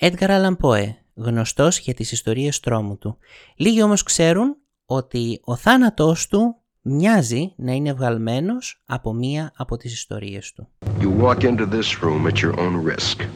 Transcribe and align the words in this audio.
Edgar 0.00 0.28
Allan 0.28 0.56
Poe, 0.60 0.94
γνωστός 1.14 1.78
για 1.78 1.94
τις 1.94 2.12
ιστορίες 2.12 2.60
τρόμου 2.60 2.98
του. 2.98 3.18
Λίγοι 3.56 3.82
όμως 3.82 4.02
ξέρουν 4.02 4.56
ότι 4.86 5.40
ο 5.44 5.56
θάνατός 5.56 6.26
του 6.26 6.56
μοιάζει 6.82 7.52
να 7.56 7.72
είναι 7.72 7.92
βγαλμένος 7.92 8.82
από 8.86 9.12
μία 9.12 9.52
από 9.56 9.76
τις 9.76 9.92
ιστορίες 9.92 10.52
του. 10.52 10.68
You 11.00 11.22
walk 11.22 11.38
into 11.38 11.68
this 11.68 12.02
room 12.02 12.26
at 12.26 12.40
your 12.40 12.54
own 12.58 12.94
risk. 12.94 13.28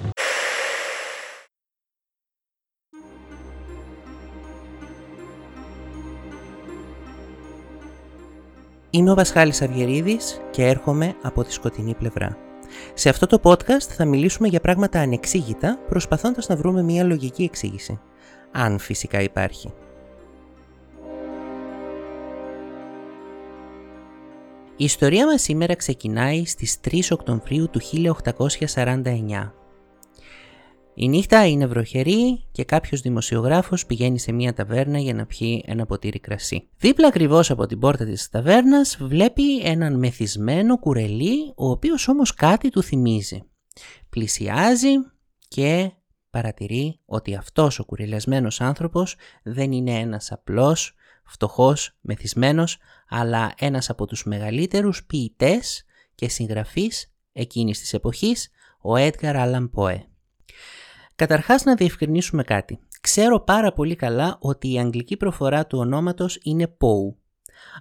Είμαι 8.91 9.11
ο 9.11 9.15
Βασχάλης 9.15 9.63
Αυγερίδης 9.63 10.41
και 10.51 10.67
έρχομαι 10.67 11.15
από 11.23 11.45
τη 11.45 11.53
σκοτεινή 11.53 11.95
πλευρά. 11.95 12.50
Σε 12.95 13.09
αυτό 13.09 13.27
το 13.27 13.41
podcast 13.43 13.89
θα 13.97 14.05
μιλήσουμε 14.05 14.49
για 14.49 14.61
πράγματα 14.61 15.01
ανεξήγητα, 15.01 15.79
προσπαθώντας 15.89 16.49
να 16.49 16.57
βρούμε 16.57 16.83
μια 16.83 17.05
λογική 17.05 17.43
εξήγηση. 17.43 18.01
Αν 18.53 18.79
φυσικά 18.79 19.23
υπάρχει. 19.23 19.73
Η 24.77 24.85
ιστορία 24.85 25.27
μας 25.27 25.43
σήμερα 25.43 25.75
ξεκινάει 25.75 26.45
στις 26.45 26.77
3 26.81 27.11
Οκτωβρίου 27.11 27.71
του 27.71 27.81
1849. 28.75 29.60
Η 31.03 31.09
νύχτα 31.09 31.47
είναι 31.47 31.67
βροχερή 31.67 32.45
και 32.53 32.65
κάποιος 32.65 33.01
δημοσιογράφος 33.01 33.87
πηγαίνει 33.87 34.19
σε 34.19 34.33
μια 34.33 34.53
ταβέρνα 34.53 34.99
για 34.99 35.15
να 35.15 35.27
πιει 35.27 35.65
ένα 35.67 35.87
ποτήρι 35.87 36.21
κρασί. 36.21 36.69
Δίπλα 36.77 37.07
ακριβώς 37.07 37.51
από 37.51 37.67
την 37.67 37.79
πόρτα 37.79 38.05
της 38.05 38.29
ταβέρνας 38.29 38.97
βλέπει 39.01 39.61
έναν 39.61 39.99
μεθυσμένο 39.99 40.79
κουρελί, 40.79 41.53
ο 41.57 41.71
οποίος 41.71 42.09
όμως 42.09 42.35
κάτι 42.35 42.71
του 42.71 42.83
θυμίζει. 42.83 43.43
Πλησιάζει 44.09 44.91
και 45.49 45.93
παρατηρεί 46.31 47.01
ότι 47.05 47.35
αυτός 47.35 47.79
ο 47.79 47.85
κουρελιασμένος 47.85 48.61
άνθρωπος 48.61 49.17
δεν 49.43 49.73
είναι 49.73 49.99
ένας 49.99 50.33
απλός, 50.33 50.95
φτωχός, 51.25 51.97
μεθυσμένος, 52.01 52.79
αλλά 53.09 53.53
ένας 53.59 53.91
από 53.91 54.07
τους 54.07 54.25
μεγαλύτερους 54.25 55.05
ποιητές 55.05 55.85
και 56.15 56.29
συγγραφείς 56.29 57.13
εκείνης 57.33 57.81
της 57.81 57.93
εποχής, 57.93 58.51
ο 58.83 58.93
Edgar 58.95 59.35
Allan 59.35 59.71
Poe. 59.75 59.99
Καταρχάς 61.21 61.65
να 61.65 61.75
διευκρινίσουμε 61.75 62.43
κάτι. 62.43 62.79
Ξέρω 63.01 63.41
πάρα 63.41 63.73
πολύ 63.73 63.97
καλά 63.97 64.37
ότι 64.41 64.73
η 64.73 64.79
αγγλική 64.79 65.17
προφορά 65.17 65.67
του 65.67 65.79
ονόματος 65.79 66.39
είναι 66.43 66.77
Poe. 66.79 67.15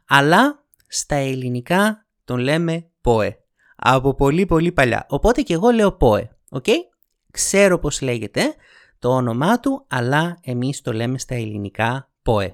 Αλλά 0.08 0.66
στα 0.88 1.16
ελληνικά 1.16 2.06
τον 2.24 2.40
λέμε 2.40 2.90
Poe. 3.04 3.30
Από 3.76 4.14
πολύ 4.14 4.46
πολύ 4.46 4.72
παλιά. 4.72 5.06
Οπότε 5.10 5.42
και 5.42 5.54
εγώ 5.54 5.70
λέω 5.70 5.98
Poe. 6.02 6.24
Okay? 6.50 6.78
Ξέρω 7.32 7.80
πως 7.80 8.02
λέγεται 8.02 8.56
το 9.00 9.10
όνομά 9.10 9.60
του, 9.60 9.86
αλλά 9.88 10.40
εμείς 10.42 10.82
το 10.82 10.94
λέμε 10.94 11.18
στα 11.18 11.36
ελληνικά 11.36 12.12
Poe. 12.24 12.52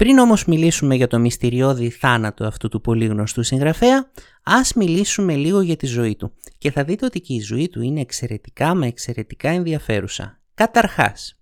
Πριν 0.00 0.18
όμως 0.18 0.44
μιλήσουμε 0.44 0.94
για 0.94 1.06
το 1.06 1.18
μυστηριώδη 1.18 1.90
θάνατο 1.90 2.46
αυτού 2.46 2.68
του 2.68 2.80
πολύ 2.80 3.06
γνωστού 3.06 3.42
συγγραφέα, 3.42 4.10
ας 4.42 4.72
μιλήσουμε 4.72 5.34
λίγο 5.34 5.60
για 5.60 5.76
τη 5.76 5.86
ζωή 5.86 6.16
του. 6.16 6.32
Και 6.58 6.70
θα 6.70 6.84
δείτε 6.84 7.04
ότι 7.04 7.20
και 7.20 7.34
η 7.34 7.40
ζωή 7.40 7.68
του 7.68 7.82
είναι 7.82 8.00
εξαιρετικά 8.00 8.74
με 8.74 8.86
εξαιρετικά 8.86 9.48
ενδιαφέρουσα. 9.48 10.40
Καταρχάς, 10.54 11.40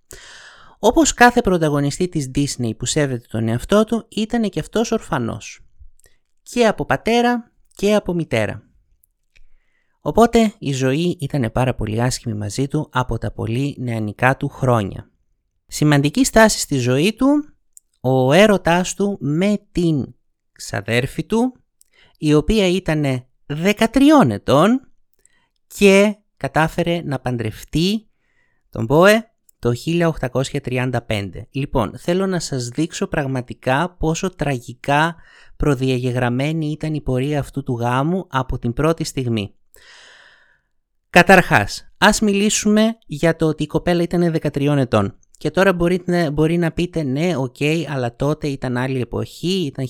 όπως 0.79 1.13
κάθε 1.13 1.41
πρωταγωνιστή 1.41 2.07
της 2.07 2.31
Disney 2.35 2.71
που 2.77 2.85
σέβεται 2.85 3.25
τον 3.29 3.47
εαυτό 3.47 3.83
του, 3.83 4.05
ήταν 4.09 4.49
και 4.49 4.59
αυτός 4.59 4.91
ορφανός. 4.91 5.65
Και 6.41 6.67
από 6.67 6.85
πατέρα 6.85 7.51
και 7.75 7.95
από 7.95 8.13
μητέρα. 8.13 8.63
Οπότε 10.01 10.53
η 10.59 10.71
ζωή 10.71 11.17
ήταν 11.19 11.51
πάρα 11.51 11.75
πολύ 11.75 12.01
άσχημη 12.01 12.35
μαζί 12.35 12.67
του 12.67 12.89
από 12.91 13.17
τα 13.17 13.31
πολύ 13.31 13.75
νεανικά 13.79 14.37
του 14.37 14.47
χρόνια. 14.47 15.11
Σημαντική 15.67 16.25
στάση 16.25 16.59
στη 16.59 16.77
ζωή 16.77 17.13
του 17.13 17.53
ο 17.99 18.33
έρωτάς 18.33 18.93
του 18.93 19.17
με 19.21 19.57
την 19.71 20.13
ξαδέρφη 20.51 21.23
του, 21.23 21.55
η 22.17 22.33
οποία 22.33 22.67
ήταν 22.67 23.25
13 23.47 23.85
ετών 24.29 24.91
και 25.67 26.15
κατάφερε 26.37 27.01
να 27.05 27.19
παντρευτεί 27.19 28.07
τον 28.69 28.85
Πόε 28.85 29.31
το 29.59 29.71
1835. 29.85 31.29
Λοιπόν, 31.51 31.97
θέλω 31.97 32.25
να 32.25 32.39
σας 32.39 32.67
δείξω 32.67 33.07
πραγματικά 33.07 33.95
πόσο 33.99 34.35
τραγικά 34.35 35.15
προδιαγεγραμμένη 35.57 36.71
ήταν 36.71 36.93
η 36.93 37.01
πορεία 37.01 37.39
αυτού 37.39 37.63
του 37.63 37.73
γάμου 37.73 38.25
από 38.29 38.59
την 38.59 38.73
πρώτη 38.73 39.03
στιγμή. 39.03 39.53
Καταρχάς, 41.09 41.93
ας 41.97 42.19
μιλήσουμε 42.19 42.97
για 43.05 43.35
το 43.35 43.47
ότι 43.47 43.63
η 43.63 43.67
κοπέλα 43.67 44.01
ήταν 44.01 44.35
13 44.41 44.77
ετών. 44.77 45.18
Και 45.39 45.51
τώρα 45.51 45.73
μπορεί, 45.73 46.03
μπορεί 46.33 46.57
να 46.57 46.71
πείτε 46.71 47.03
ναι, 47.03 47.35
οκ, 47.35 47.55
αλλά 47.89 48.15
τότε 48.15 48.47
ήταν 48.47 48.77
άλλη 48.77 48.99
εποχή, 49.01 49.73
ήταν 49.75 49.87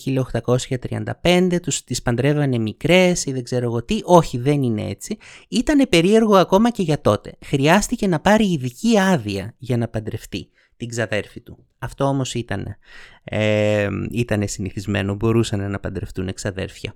1835, 1.21 1.57
τους 1.61 1.83
τις 1.83 2.01
παντρεύανε 2.01 2.57
μικρές 2.57 3.25
ή 3.25 3.31
δεν 3.31 3.43
ξέρω 3.43 3.65
εγώ 3.65 3.83
τι. 3.83 3.99
Όχι, 4.03 4.37
δεν 4.37 4.63
είναι 4.63 4.89
έτσι. 4.89 5.17
Ήτανε 5.47 5.85
περίεργο 5.85 6.35
ακόμα 6.35 6.69
και 6.69 6.81
για 6.81 7.01
τότε. 7.01 7.31
Χρειάστηκε 7.45 8.07
να 8.07 8.19
πάρει 8.19 8.51
ειδική 8.51 8.99
άδεια 8.99 9.55
για 9.57 9.77
να 9.77 9.87
παντρευτεί 9.87 10.49
την 10.77 10.87
ξαδέρφη 10.87 11.41
του. 11.41 11.65
Αυτό 11.79 12.03
όμως 12.05 12.33
ήταν, 12.33 12.75
ε, 13.23 13.87
ήτανε 14.11 14.47
συνηθισμένο, 14.47 15.15
μπορούσαν 15.15 15.71
να 15.71 15.79
παντρευτούν 15.79 16.27
εξαδέρφια. 16.27 16.93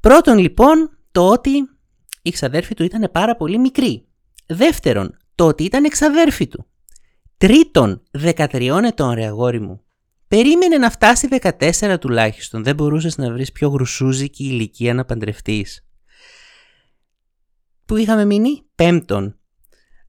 Πρώτον 0.00 0.38
λοιπόν, 0.38 0.98
το 1.12 1.28
ότι 1.28 1.50
η 2.22 2.30
ξαδέρφη 2.30 2.74
του 2.74 2.84
ήταν 2.84 3.10
πάρα 3.12 3.36
πολύ 3.36 3.58
μικρή. 3.58 4.06
Δεύτερον, 4.46 5.16
το 5.34 5.46
ότι 5.46 5.64
ήταν 5.64 5.84
εξαδέρφη 5.84 6.46
του. 6.46 6.66
Τρίτον, 7.42 8.02
13 8.22 8.80
ετών 8.84 9.12
ρε 9.12 9.26
αγόρι 9.26 9.60
μου. 9.60 9.80
Περίμενε 10.28 10.78
να 10.78 10.90
φτάσει 10.90 11.28
14 11.30 11.96
τουλάχιστον. 12.00 12.64
Δεν 12.64 12.74
μπορούσες 12.74 13.16
να 13.16 13.32
βρεις 13.32 13.52
πιο 13.52 13.68
γρουσούζικη 13.68 14.44
ηλικία 14.44 14.94
να 14.94 15.04
παντρευτείς. 15.04 15.86
Που 17.86 17.96
είχαμε 17.96 18.24
μείνει; 18.24 18.62
Πέμπτον. 18.74 19.38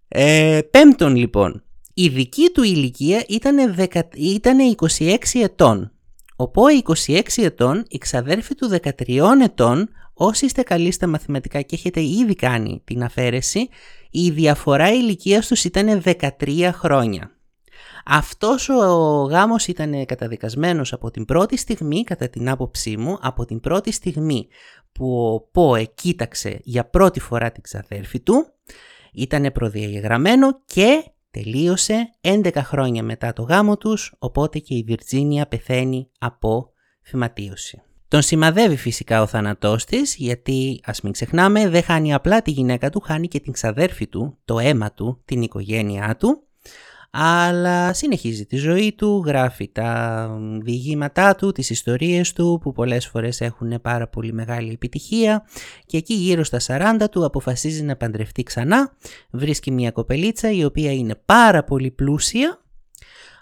Ε, 0.08 0.60
πέμπτον 0.72 1.16
λοιπόν. 1.16 1.64
Η 1.94 2.08
δική 2.08 2.50
του 2.54 2.64
ηλικία 2.64 3.24
ήταν, 3.28 3.76
10, 3.78 4.02
ήταν 4.14 4.76
26 5.00 5.18
ετών. 5.34 5.92
Οπότε 6.36 6.82
26 7.08 7.22
ετών, 7.36 7.86
η 7.88 7.98
ξαδέρφη 7.98 8.56
του 8.56 8.80
13 8.84 9.42
ετών, 9.44 9.90
όσοι 10.14 10.46
είστε 10.46 10.62
καλοί 10.62 10.92
στα 10.92 11.08
μαθηματικά 11.08 11.62
και 11.62 11.76
έχετε 11.76 12.02
ήδη 12.02 12.36
κάνει 12.36 12.82
την 12.84 13.04
αφαίρεση, 13.04 13.70
η 14.10 14.30
διαφορά 14.30 14.92
ηλικίας 14.92 15.48
τους 15.48 15.64
ήταν 15.64 16.02
13 16.06 16.70
χρόνια. 16.74 17.32
Αυτός 18.06 18.70
ο 18.70 19.24
γάμος 19.24 19.68
ήταν 19.68 20.06
καταδικασμένος 20.06 20.94
από 20.94 21.12
την 21.12 21.26
πρώτη 21.26 21.58
στιγμή, 21.58 22.04
κατά 22.04 22.30
την 22.30 22.50
άποψή 22.50 22.98
μου, 22.98 23.18
από 23.22 23.46
την 23.46 23.60
πρώτη 23.60 23.92
στιγμή 23.92 24.48
που 24.92 25.26
ο 25.26 25.42
Πόε 25.52 25.84
κοίταξε 25.84 26.60
για 26.64 26.86
πρώτη 26.86 27.20
φορά 27.20 27.52
την 27.52 27.64
ξαδέρφη 27.64 28.20
του, 28.20 28.46
ήταν 29.14 29.52
προδιαγεγραμμένο 29.52 30.62
και 30.66 31.04
τελείωσε 31.32 32.10
11 32.22 32.50
χρόνια 32.56 33.04
μετά 33.04 33.34
το 33.34 33.42
γάμο 33.42 33.78
τους, 33.78 34.16
οπότε 34.20 34.60
και 34.60 34.76
η 34.76 34.84
Βιρτζίνια 34.84 35.48
πεθαίνει 35.48 36.10
από 36.20 36.72
φυματίωση. 37.02 37.82
Τον 38.14 38.22
σημαδεύει 38.22 38.76
φυσικά 38.76 39.22
ο 39.22 39.28
θάνατός 39.28 39.86
της, 39.86 40.16
γιατί 40.16 40.82
ας 40.86 41.02
μην 41.02 41.12
ξεχνάμε 41.12 41.70
δεν 41.70 41.84
χάνει 41.84 42.14
απλά 42.14 42.42
τη 42.42 42.52
γυναίκα 42.52 42.90
του, 42.90 43.00
χάνει 43.00 43.28
και 43.28 43.40
την 43.40 43.54
ξαδέρφη 43.54 44.08
του, 44.08 44.38
το 44.46 44.60
αίμα 44.60 44.92
του, 44.92 45.22
την 45.26 45.42
οικογένειά 45.42 46.16
του, 46.20 46.44
αλλά 47.12 47.94
συνεχίζει 47.94 48.46
τη 48.46 48.56
ζωή 48.56 48.94
του, 48.98 49.24
γράφει 49.26 49.72
τα 49.72 50.30
διηγήματά 50.62 51.36
του, 51.36 51.52
τις 51.52 51.70
ιστορίες 51.70 52.34
του 52.34 52.60
που 52.62 52.72
πολλές 52.72 53.08
φορές 53.08 53.42
έχουν 53.42 53.82
πάρα 53.82 54.08
πολύ 54.08 54.34
μεγάλη 54.34 54.72
επιτυχία 54.72 55.46
και 55.86 55.98
εκεί 55.98 56.14
γύρω 56.14 56.44
στα 56.44 56.60
40 57.00 57.06
του 57.12 57.26
αποφασίζει 57.26 57.84
να 57.84 57.96
παντρευτεί 57.96 58.44
ξανά, 58.44 58.96
βρίσκει 59.32 59.72
μια 59.72 59.92
κοπελίτσα 59.92 60.52
η 60.52 60.66
οποία 60.66 60.92
είναι 60.94 61.16
πάρα 61.26 61.64
πολύ 61.64 61.92
πλούσια, 61.92 62.62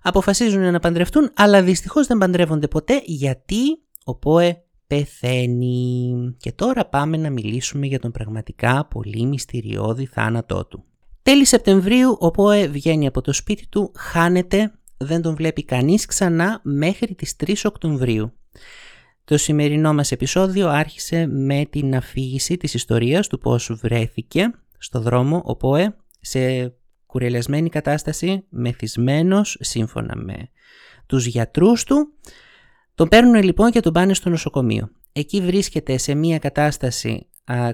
αποφασίζουν 0.01 0.71
να 0.71 0.79
παντρευτούν 0.79 1.31
αλλά 1.35 1.61
δυστυχώς 1.61 2.07
δεν 2.07 2.17
παντρεύονται 2.17 2.67
ποτέ 2.67 3.01
γιατί 3.05 3.59
ο 4.03 4.15
Πόε 4.15 4.63
πεθαίνει. 4.87 6.35
Και 6.37 6.51
τώρα 6.51 6.85
πάμε 6.85 7.17
να 7.17 7.29
μιλήσουμε 7.29 7.85
για 7.85 7.99
τον 7.99 8.11
πραγματικά 8.11 8.85
πολύ 8.85 9.25
μυστηριώδη 9.25 10.05
θάνατό 10.05 10.65
του. 10.65 10.83
Τέλη 11.21 11.45
Σεπτεμβρίου 11.45 12.17
ο 12.19 12.31
Πόε 12.31 12.67
βγαίνει 12.67 13.07
από 13.07 13.21
το 13.21 13.33
σπίτι 13.33 13.67
του, 13.67 13.91
χάνεται, 13.95 14.71
δεν 14.97 15.21
τον 15.21 15.35
βλέπει 15.35 15.63
κανείς 15.63 16.05
ξανά 16.05 16.59
μέχρι 16.63 17.15
τις 17.15 17.35
3 17.45 17.53
Οκτωβρίου. 17.63 18.33
Το 19.23 19.37
σημερινό 19.37 19.93
μας 19.93 20.11
επεισόδιο 20.11 20.69
άρχισε 20.69 21.25
με 21.27 21.65
την 21.69 21.95
αφήγηση 21.95 22.57
της 22.57 22.73
ιστορίας 22.73 23.27
του 23.27 23.37
πώς 23.37 23.71
βρέθηκε 23.81 24.51
στο 24.77 24.99
δρόμο 25.01 25.41
ο 25.45 25.55
Πόε 25.55 25.95
σε 26.21 26.73
κουρελιασμένη 27.05 27.69
κατάσταση, 27.69 28.45
μεθυσμένος 28.49 29.57
σύμφωνα 29.59 30.15
με 30.15 30.49
τους 31.05 31.25
γιατρούς 31.25 31.83
του 31.83 32.13
τον 33.01 33.09
παίρνουν 33.09 33.43
λοιπόν 33.43 33.71
και 33.71 33.79
τον 33.79 33.93
πάνε 33.93 34.13
στο 34.13 34.29
νοσοκομείο. 34.29 34.91
Εκεί 35.11 35.41
βρίσκεται 35.41 35.97
σε 35.97 36.15
μια 36.15 36.39
κατάσταση 36.39 37.29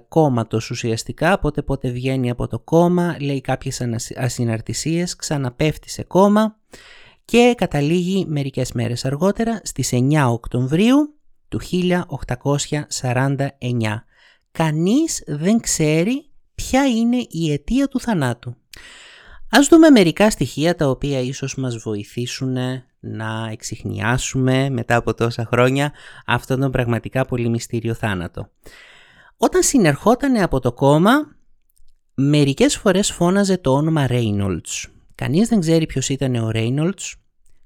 κόμματος 0.07 0.69
ουσιαστικά, 0.69 1.39
πότε 1.39 1.61
πότε 1.61 1.89
βγαίνει 1.89 2.29
από 2.29 2.47
το 2.47 2.59
κόμμα, 2.59 3.15
λέει 3.19 3.41
κάποιες 3.41 3.81
ασυναρτησίες, 4.15 5.15
ξαναπέφτει 5.15 5.89
σε 5.89 6.03
κόμμα 6.03 6.55
και 7.25 7.53
καταλήγει 7.57 8.25
μερικές 8.27 8.71
μέρες 8.71 9.05
αργότερα 9.05 9.61
στις 9.63 9.93
9 9.93 10.31
Οκτωβρίου 10.31 11.17
του 11.47 11.59
1849. 11.59 14.03
Κανείς 14.51 15.23
δεν 15.27 15.59
ξέρει 15.59 16.29
ποια 16.55 16.85
είναι 16.85 17.25
η 17.29 17.51
αιτία 17.51 17.87
του 17.87 17.99
θανάτου. 17.99 18.55
Ας 19.49 19.67
δούμε 19.67 19.89
μερικά 19.89 20.29
στοιχεία 20.29 20.75
τα 20.75 20.89
οποία 20.89 21.19
ίσως 21.19 21.55
μας 21.55 21.77
βοηθήσουν 21.77 22.57
να 22.99 23.49
εξηχνιάσουμε 23.51 24.69
μετά 24.69 24.95
από 24.95 25.13
τόσα 25.13 25.45
χρόνια 25.45 25.93
αυτόν 26.25 26.59
τον 26.59 26.71
πραγματικά 26.71 27.25
πολύ 27.25 27.49
μυστήριο 27.49 27.93
θάνατο. 27.93 28.49
Όταν 29.37 29.63
συνερχόταν 29.63 30.41
από 30.41 30.59
το 30.59 30.73
κόμμα, 30.73 31.11
μερικές 32.13 32.77
φορές 32.77 33.11
φώναζε 33.11 33.57
το 33.57 33.73
όνομα 33.73 34.07
Reynolds. 34.09 34.89
Κανείς 35.15 35.47
δεν 35.47 35.59
ξέρει 35.59 35.85
ποιος 35.85 36.09
ήταν 36.09 36.35
ο 36.35 36.51
Reynolds, 36.53 37.13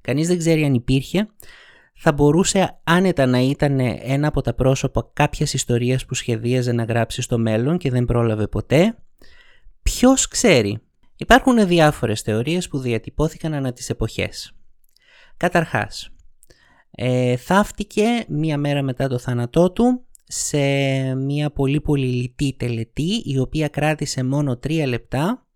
κανείς 0.01 0.27
δεν 0.27 0.37
ξέρει 0.37 0.63
αν 0.63 0.73
υπήρχε. 0.73 1.27
Θα 1.95 2.11
μπορούσε 2.11 2.79
άνετα 2.83 3.25
να 3.25 3.39
ήταν 3.39 3.79
ένα 4.03 4.27
από 4.27 4.41
τα 4.41 4.53
πρόσωπα 4.53 5.09
κάποιας 5.13 5.53
ιστορίας 5.53 6.05
που 6.05 6.13
σχεδίαζε 6.13 6.71
να 6.71 6.83
γράψει 6.83 7.21
στο 7.21 7.37
μέλλον 7.37 7.77
και 7.77 7.89
δεν 7.89 8.05
πρόλαβε 8.05 8.47
ποτέ. 8.47 8.97
Ποιος 9.83 10.27
ξέρει; 10.27 10.81
Υπάρχουν 11.21 11.67
διάφορες 11.67 12.21
θεωρίες 12.21 12.67
που 12.67 12.79
διατυπώθηκαν 12.79 13.53
ανά 13.53 13.73
τις 13.73 13.89
εποχές. 13.89 14.51
Καταρχάς, 15.37 16.09
ε, 16.91 17.35
θαύτηκε 17.35 18.03
μία 18.27 18.57
μέρα 18.57 18.81
μετά 18.81 19.07
το 19.07 19.17
θάνατό 19.17 19.71
του 19.71 20.05
σε 20.23 20.59
μία 21.15 21.51
πολύ 21.51 21.81
πολύ 21.81 22.05
λιτή 22.05 22.55
τελετή 22.57 23.21
η 23.25 23.39
οποία 23.39 23.67
κράτησε 23.67 24.23
μόνο 24.23 24.57
τρία 24.57 24.87
λεπτά. 24.87 25.47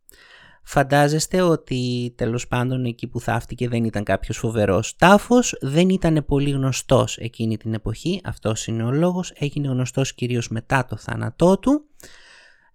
Φαντάζεστε 0.63 1.41
ότι 1.41 2.13
τέλος 2.17 2.47
πάντων 2.47 2.85
εκεί 2.85 3.07
που 3.07 3.19
θαύτηκε 3.19 3.67
δεν 3.67 3.83
ήταν 3.83 4.03
κάποιος 4.03 4.37
φοβερός 4.37 4.95
τάφος, 4.95 5.57
δεν 5.61 5.89
ήταν 5.89 6.25
πολύ 6.27 6.49
γνωστός 6.49 7.17
εκείνη 7.17 7.57
την 7.57 7.73
εποχή, 7.73 8.21
αυτός 8.23 8.67
είναι 8.67 8.83
ο 8.83 8.91
λόγος, 8.91 9.31
έγινε 9.35 9.67
γνωστός 9.67 10.13
κυρίως 10.13 10.49
μετά 10.49 10.85
το 10.85 10.97
θάνατό 10.97 11.59
του. 11.59 11.85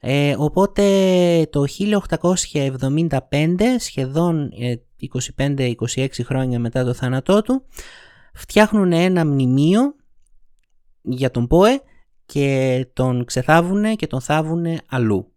Ε, 0.03 0.35
οπότε 0.39 1.47
το 1.51 1.65
1875, 2.53 3.61
σχεδόν 3.79 4.51
25-26 5.37 5.75
ε, 5.97 6.23
χρόνια 6.23 6.59
μετά 6.59 6.85
το 6.85 6.95
θάνατό 6.95 7.43
του, 7.43 7.65
φτιάχνουν 8.35 8.93
ένα 8.93 9.27
μνημείο 9.27 9.95
για 11.03 11.31
τον 11.31 11.47
ΠΟΕ 11.47 11.83
και 12.27 12.87
τον 12.93 13.25
ξεθάβουνε 13.25 13.95
και 13.95 14.07
τον 14.07 14.21
θάβουνε 14.21 14.79
αλλού. 14.89 15.33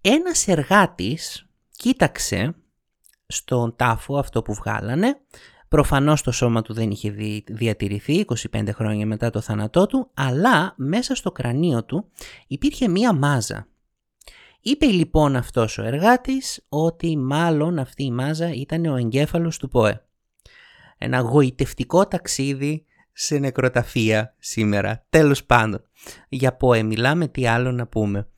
Ένας 0.00 0.48
εργάτης 0.48 1.46
κοίταξε 1.76 2.54
στον 3.26 3.76
τάφο 3.76 4.18
αυτό 4.18 4.42
που 4.42 4.54
βγάλανε, 4.54 5.16
προφανώς 5.74 6.22
το 6.22 6.32
σώμα 6.32 6.62
του 6.62 6.72
δεν 6.74 6.90
είχε 6.90 7.14
διατηρηθεί 7.46 8.24
25 8.52 8.68
χρόνια 8.72 9.06
μετά 9.06 9.30
το 9.30 9.40
θάνατό 9.40 9.86
του, 9.86 10.10
αλλά 10.14 10.74
μέσα 10.76 11.14
στο 11.14 11.32
κρανίο 11.32 11.84
του 11.84 12.10
υπήρχε 12.46 12.88
μία 12.88 13.12
μάζα. 13.12 13.66
Είπε 14.60 14.86
λοιπόν 14.86 15.36
αυτός 15.36 15.78
ο 15.78 15.82
εργάτης 15.82 16.66
ότι 16.68 17.16
μάλλον 17.16 17.78
αυτή 17.78 18.04
η 18.04 18.10
μάζα 18.10 18.52
ήταν 18.52 18.86
ο 18.86 18.96
εγκέφαλος 18.96 19.58
του 19.58 19.68
ΠΟΕ. 19.68 20.04
Ένα 20.98 21.20
γοητευτικό 21.20 22.06
ταξίδι 22.06 22.84
σε 23.12 23.38
νεκροταφεία 23.38 24.34
σήμερα. 24.38 25.06
Τέλος 25.08 25.44
πάντων. 25.44 25.82
Για 26.28 26.56
ΠΟΕ 26.56 26.82
μιλάμε, 26.82 27.28
τι 27.28 27.46
άλλο 27.46 27.72
να 27.72 27.86
πούμε. 27.86 28.28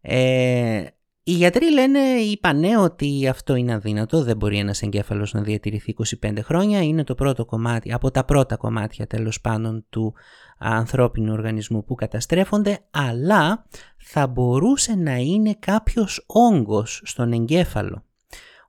Ε, 0.00 0.84
οι 1.26 1.32
γιατροί 1.32 1.72
λένε, 1.72 1.98
είπανε 1.98 2.78
ότι 2.78 3.28
αυτό 3.28 3.54
είναι 3.54 3.72
αδύνατο, 3.74 4.22
δεν 4.22 4.36
μπορεί 4.36 4.58
ένας 4.58 4.82
εγκέφαλος 4.82 5.32
να 5.32 5.42
διατηρηθεί 5.42 5.94
25 6.22 6.38
χρόνια, 6.42 6.82
είναι 6.82 7.04
το 7.04 7.14
πρώτο 7.14 7.44
κομμάτι, 7.44 7.92
από 7.92 8.10
τα 8.10 8.24
πρώτα 8.24 8.56
κομμάτια 8.56 9.06
τέλος 9.06 9.40
πάντων 9.40 9.86
του 9.90 10.14
ανθρώπινου 10.58 11.32
οργανισμού 11.32 11.84
που 11.84 11.94
καταστρέφονται, 11.94 12.84
αλλά 12.90 13.66
θα 13.96 14.26
μπορούσε 14.26 14.94
να 14.94 15.16
είναι 15.16 15.56
κάποιος 15.58 16.24
όγκος 16.26 17.02
στον 17.04 17.32
εγκέφαλο, 17.32 18.04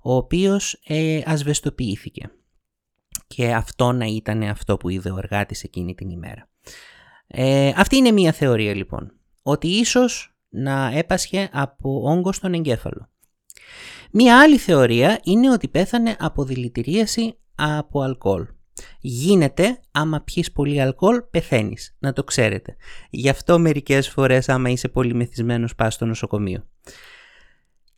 ο 0.02 0.16
οποίος 0.16 0.82
ε, 0.86 1.22
ασβεστοποιήθηκε. 1.26 2.30
Και 3.28 3.54
αυτό 3.54 3.92
να 3.92 4.06
ήταν 4.06 4.44
αυτό 4.44 4.78
που 4.78 4.90
είδε 4.90 5.12
ο 5.12 5.18
εργάτης 5.18 5.64
εκείνη 5.64 5.96
την 5.96 6.10
ημέρα. 6.10 6.50
Ε, 7.28 7.72
αυτή 7.76 7.96
είναι 7.96 8.12
μία 8.12 8.32
θεωρία 8.32 8.76
λοιπόν, 8.76 9.12
ότι 9.42 9.68
ίσως 9.68 10.35
να 10.56 10.92
έπασχε 10.94 11.50
από 11.54 12.02
όγκο 12.04 12.32
στον 12.32 12.54
εγκέφαλο. 12.54 13.10
Μία 14.12 14.42
άλλη 14.42 14.58
θεωρία 14.58 15.20
είναι 15.24 15.52
ότι 15.52 15.68
πέθανε 15.68 16.16
από 16.20 16.44
δηλητηρίαση 16.44 17.38
από 17.56 18.02
αλκοόλ. 18.02 18.46
Γίνεται, 19.00 19.80
άμα 19.92 20.22
πιείς 20.22 20.52
πολύ 20.52 20.82
αλκοόλ, 20.82 21.22
πεθαίνεις, 21.22 21.96
να 22.00 22.14
το 22.14 22.24
ξέρετε. 22.24 22.76
Γι' 23.10 23.30
αυτό 23.30 23.60
μερικές 23.60 24.10
φορές 24.10 24.50
άμα 24.50 24.70
είσαι 24.70 24.88
πολύ 24.88 25.14
μεθυσμένος 25.14 25.76
πας 25.76 25.94
στο 25.94 26.06
νοσοκομείο. 26.06 26.64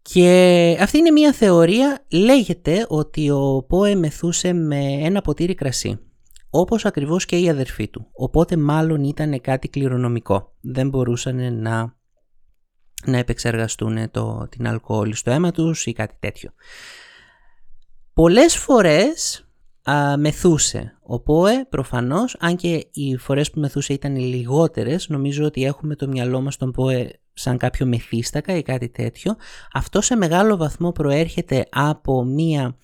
Και 0.01 0.77
αυτή 0.79 0.97
είναι 0.97 1.11
μια 1.11 1.33
θεωρία, 1.33 2.05
λέγεται 2.11 2.85
ότι 2.89 3.29
ο 3.29 3.65
Πόε 3.67 3.95
μεθούσε 3.95 4.53
με 4.53 4.79
ένα 4.79 5.21
ποτήρι 5.21 5.55
κρασί. 5.55 5.99
Όπως 6.49 6.85
ακριβώς 6.85 7.25
και 7.25 7.37
η 7.37 7.49
αδερφή 7.49 7.87
του. 7.87 8.07
Οπότε 8.13 8.57
μάλλον 8.57 9.03
ήταν 9.03 9.41
κάτι 9.41 9.67
κληρονομικό. 9.67 10.55
Δεν 10.61 10.89
μπορούσαν 10.89 11.61
να 11.61 11.95
να 13.05 13.17
επεξεργαστούν 13.17 14.11
το, 14.11 14.47
την 14.49 14.67
αλκοόλη 14.67 15.15
στο 15.15 15.31
αίμα 15.31 15.51
τους 15.51 15.85
ή 15.85 15.93
κάτι 15.93 16.15
τέτοιο. 16.19 16.51
Πολλές 18.13 18.57
φορές 18.57 19.47
α, 19.83 20.17
μεθούσε 20.17 20.97
ο 21.01 21.19
ΠΟΕ 21.19 21.65
προφανώς, 21.69 22.35
αν 22.39 22.55
και 22.55 22.87
οι 22.91 23.17
φορές 23.17 23.51
που 23.51 23.59
μεθούσε 23.59 23.93
ήταν 23.93 24.15
λιγότερες, 24.15 25.09
νομίζω 25.09 25.45
ότι 25.45 25.63
έχουμε 25.63 25.95
το 25.95 26.07
μυαλό 26.07 26.41
μας 26.41 26.57
τον 26.57 26.71
ΠΟΕ 26.71 27.19
σαν 27.33 27.57
κάποιο 27.57 27.85
μεθύστακα 27.85 28.55
ή 28.55 28.61
κάτι 28.61 28.89
τέτοιο. 28.89 29.35
Αυτό 29.73 30.01
σε 30.01 30.15
μεγάλο 30.15 30.57
βαθμό 30.57 30.91
προέρχεται 30.91 31.65
από 31.71 32.23
μία 32.23 32.77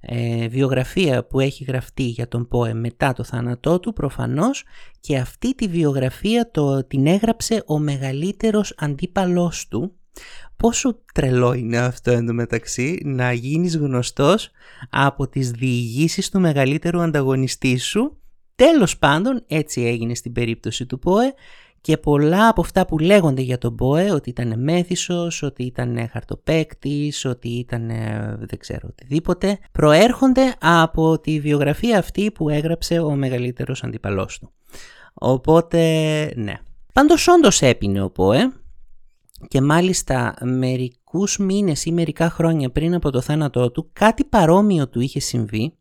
ε, 0.00 0.48
βιογραφία 0.48 1.24
που 1.24 1.40
έχει 1.40 1.64
γραφτεί 1.64 2.02
για 2.02 2.28
τον 2.28 2.48
ΠΟΕ 2.48 2.74
μετά 2.74 3.12
το 3.12 3.24
θάνατό 3.24 3.80
του 3.80 3.92
προφανώς 3.92 4.64
και 5.00 5.16
αυτή 5.18 5.54
τη 5.54 5.68
βιογραφία 5.68 6.50
το, 6.50 6.84
την 6.84 7.06
έγραψε 7.06 7.62
ο 7.66 7.78
μεγαλύτερος 7.78 8.74
αντίπαλός 8.76 9.68
του 9.68 9.92
Πόσο 10.56 10.98
τρελό 11.14 11.52
είναι 11.52 11.78
αυτό 11.78 12.10
εντωμεταξύ 12.10 13.00
να 13.04 13.32
γίνεις 13.32 13.76
γνωστός 13.76 14.50
από 14.90 15.28
τις 15.28 15.50
διηγήσεις 15.50 16.30
του 16.30 16.40
μεγαλύτερου 16.40 17.00
ανταγωνιστή 17.00 17.76
σου. 17.76 18.18
Τέλος 18.54 18.98
πάντων 18.98 19.44
έτσι 19.46 19.82
έγινε 19.82 20.14
στην 20.14 20.32
περίπτωση 20.32 20.86
του 20.86 20.98
ΠΟΕ 20.98 21.34
και 21.80 21.96
πολλά 21.96 22.48
από 22.48 22.60
αυτά 22.60 22.86
που 22.86 22.98
λέγονται 22.98 23.42
για 23.42 23.58
τον 23.58 23.72
Μπόε, 23.72 24.10
ότι 24.10 24.30
ήταν 24.30 24.62
μέθησος, 24.62 25.42
ότι 25.42 25.64
ήταν 25.64 26.08
χαρτοπέκτης, 26.12 27.24
ότι 27.24 27.48
ήταν 27.48 27.86
δεν 28.38 28.58
ξέρω 28.58 28.88
οτιδήποτε, 28.90 29.58
προέρχονται 29.72 30.54
από 30.60 31.20
τη 31.20 31.40
βιογραφία 31.40 31.98
αυτή 31.98 32.30
που 32.30 32.48
έγραψε 32.48 32.98
ο 32.98 33.10
μεγαλύτερος 33.10 33.82
αντιπαλός 33.84 34.38
του. 34.38 34.52
Οπότε, 35.14 35.80
ναι. 36.36 36.54
Πάντως 36.92 37.28
όντως 37.28 37.62
έπινε 37.62 38.02
ο 38.02 38.12
Μπόε 38.14 38.52
και 39.48 39.60
μάλιστα 39.60 40.34
μερικούς 40.42 41.38
μήνες 41.38 41.84
ή 41.84 41.92
μερικά 41.92 42.30
χρόνια 42.30 42.70
πριν 42.70 42.94
από 42.94 43.10
το 43.10 43.20
θάνατό 43.20 43.70
του 43.70 43.90
κάτι 43.92 44.24
παρόμοιο 44.24 44.88
του 44.88 45.00
είχε 45.00 45.20
συμβεί 45.20 45.72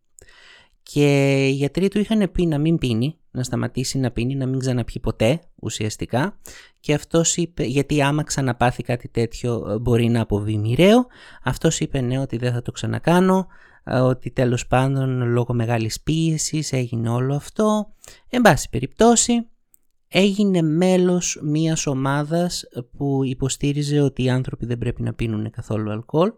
και 0.84 1.36
οι 1.48 1.52
γιατροί 1.52 1.88
του 1.88 2.00
είχαν 2.00 2.32
πει 2.32 2.46
να 2.46 2.58
μην 2.58 2.78
πίνει 2.78 3.18
να 3.38 3.44
σταματήσει 3.44 3.98
να 4.00 4.12
πίνει, 4.12 4.36
να 4.36 4.46
μην 4.46 4.60
ξαναπιεί 4.60 5.00
ποτέ 5.02 5.40
ουσιαστικά. 5.56 6.40
Και 6.80 6.94
αυτός 6.94 7.38
είπε, 7.38 7.64
γιατί 7.64 8.02
άμα 8.02 8.24
ξαναπάθει 8.24 8.84
κάτι 8.84 9.08
τέτοιο 9.08 9.66
ε, 9.70 9.78
μπορεί 9.80 10.10
να 10.10 10.22
αποβεί 10.22 10.58
μοιραίο, 10.58 11.08
αυτός 11.44 11.80
είπε 11.80 12.02
ναι 12.02 12.20
ότι 12.20 12.38
δεν 12.38 12.54
θα 12.54 12.62
το 12.62 12.72
ξανακάνω, 12.72 13.48
ε, 13.84 14.00
ότι 14.00 14.32
τέλος 14.32 14.68
πάντων 14.68 15.32
λόγω 15.32 15.54
μεγάλης 15.54 16.02
πίεσης 16.02 16.74
έγινε 16.74 17.10
όλο 17.10 17.36
αυτό. 17.36 17.94
Εν 18.30 18.42
πάση 18.42 18.70
περιπτώσει 18.70 19.48
έγινε 20.08 20.62
μέλος 20.62 21.40
μιας 21.44 21.88
ομάδας 21.88 22.64
που 22.98 23.24
υποστήριζε 23.24 24.02
ότι 24.02 24.24
οι 24.24 24.30
άνθρωποι 24.30 24.66
δεν 24.66 24.78
πρέπει 24.78 25.02
να 25.02 25.14
πίνουν 25.14 25.50
καθόλου 25.52 25.92
αλκοόλ 25.92 26.32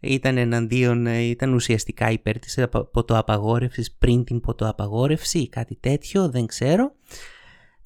ήταν 0.00 0.36
εναντίον, 0.36 1.06
ε, 1.06 1.18
ήταν 1.18 1.54
ουσιαστικά 1.54 2.10
υπέρ 2.10 2.38
της 2.38 2.58
ποτοαπαγόρευσης 2.92 3.92
πριν 3.92 4.24
την 4.24 4.40
ποτοαπαγόρευση 4.40 5.38
ή 5.38 5.48
κάτι 5.48 5.76
τέτοιο, 5.80 6.30
δεν 6.30 6.46
ξέρω. 6.46 6.92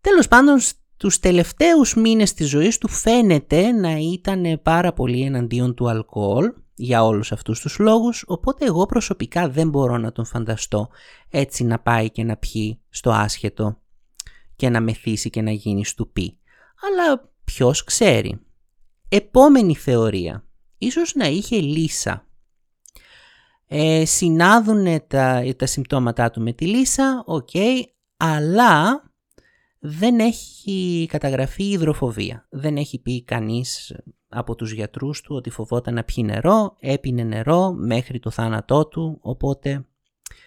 Τέλος 0.00 0.28
πάντων, 0.28 0.56
τους 0.96 1.18
τελευταίους 1.18 1.94
μήνες 1.94 2.34
της 2.34 2.48
ζωής 2.48 2.78
του 2.78 2.88
φαίνεται 2.88 3.70
να 3.70 3.96
ήταν 3.96 4.60
πάρα 4.62 4.92
πολύ 4.92 5.22
εναντίον 5.22 5.74
του 5.74 5.88
αλκοόλ 5.88 6.52
για 6.74 7.04
όλους 7.04 7.32
αυτούς 7.32 7.60
τους 7.60 7.78
λόγους, 7.78 8.24
οπότε 8.26 8.64
εγώ 8.64 8.86
προσωπικά 8.86 9.48
δεν 9.48 9.68
μπορώ 9.68 9.98
να 9.98 10.12
τον 10.12 10.24
φανταστώ 10.24 10.88
έτσι 11.30 11.64
να 11.64 11.78
πάει 11.78 12.10
και 12.10 12.24
να 12.24 12.36
πιει 12.36 12.80
στο 12.88 13.10
άσχετο 13.10 13.78
και 14.56 14.68
να 14.68 14.80
μεθύσει 14.80 15.30
και 15.30 15.42
να 15.42 15.50
γίνει 15.50 15.84
στουπί. 15.84 16.38
Αλλά 16.80 17.30
ποιος 17.44 17.84
ξέρει. 17.84 18.40
Επόμενη 19.08 19.74
θεωρία. 19.74 20.43
Ίσως 20.84 21.14
να 21.14 21.26
είχε 21.26 21.56
λύσα. 21.56 22.26
Ε, 23.66 24.04
συνάδουν 24.04 25.06
τα, 25.06 25.42
τα 25.56 25.66
συμπτώματά 25.66 26.30
του 26.30 26.42
με 26.42 26.52
τη 26.52 26.66
λύσα, 26.66 27.22
οκ, 27.26 27.50
αλλά 28.16 29.02
δεν 29.78 30.18
έχει 30.18 31.06
καταγραφεί 31.10 31.70
υδροφοβία. 31.70 32.46
Δεν 32.50 32.76
έχει 32.76 32.98
πει 32.98 33.24
κανείς 33.24 33.96
από 34.28 34.54
τους 34.54 34.72
γιατρούς 34.72 35.20
του 35.20 35.34
ότι 35.36 35.50
φοβόταν 35.50 35.94
να 35.94 36.04
πιει 36.04 36.24
νερό, 36.26 36.76
έπινε 36.80 37.22
νερό 37.22 37.72
μέχρι 37.72 38.18
το 38.18 38.30
θάνατό 38.30 38.86
του, 38.86 39.18
οπότε 39.22 39.86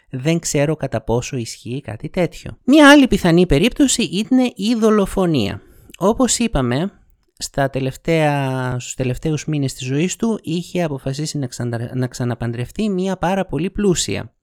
δεν 0.10 0.40
ξέρω 0.40 0.76
κατά 0.76 1.02
πόσο 1.02 1.38
ισχύει 1.38 1.82
κάτι 1.82 2.10
τέτοιο. 2.10 2.58
Μία 2.64 2.92
άλλη 2.92 3.08
πιθανή 3.08 3.46
περίπτωση 3.46 4.10
είναι 4.12 4.52
η 4.56 4.76
δολοφονία. 4.76 5.62
Όπως 5.98 6.38
είπαμε, 6.38 6.92
στα 7.40 7.70
τελευταία, 7.70 8.70
στους 8.80 8.94
τελευταίους 8.94 9.46
μήνες 9.46 9.74
της 9.74 9.86
ζωής 9.86 10.16
του 10.16 10.40
είχε 10.42 10.84
αποφασίσει 10.84 11.38
να, 11.38 11.48
να 11.94 12.08
ξαναπαντρευτεί 12.08 12.90
μία 12.90 13.18
πάρα 13.18 13.46
πολύ 13.46 13.70
πλούσια. 13.70 14.34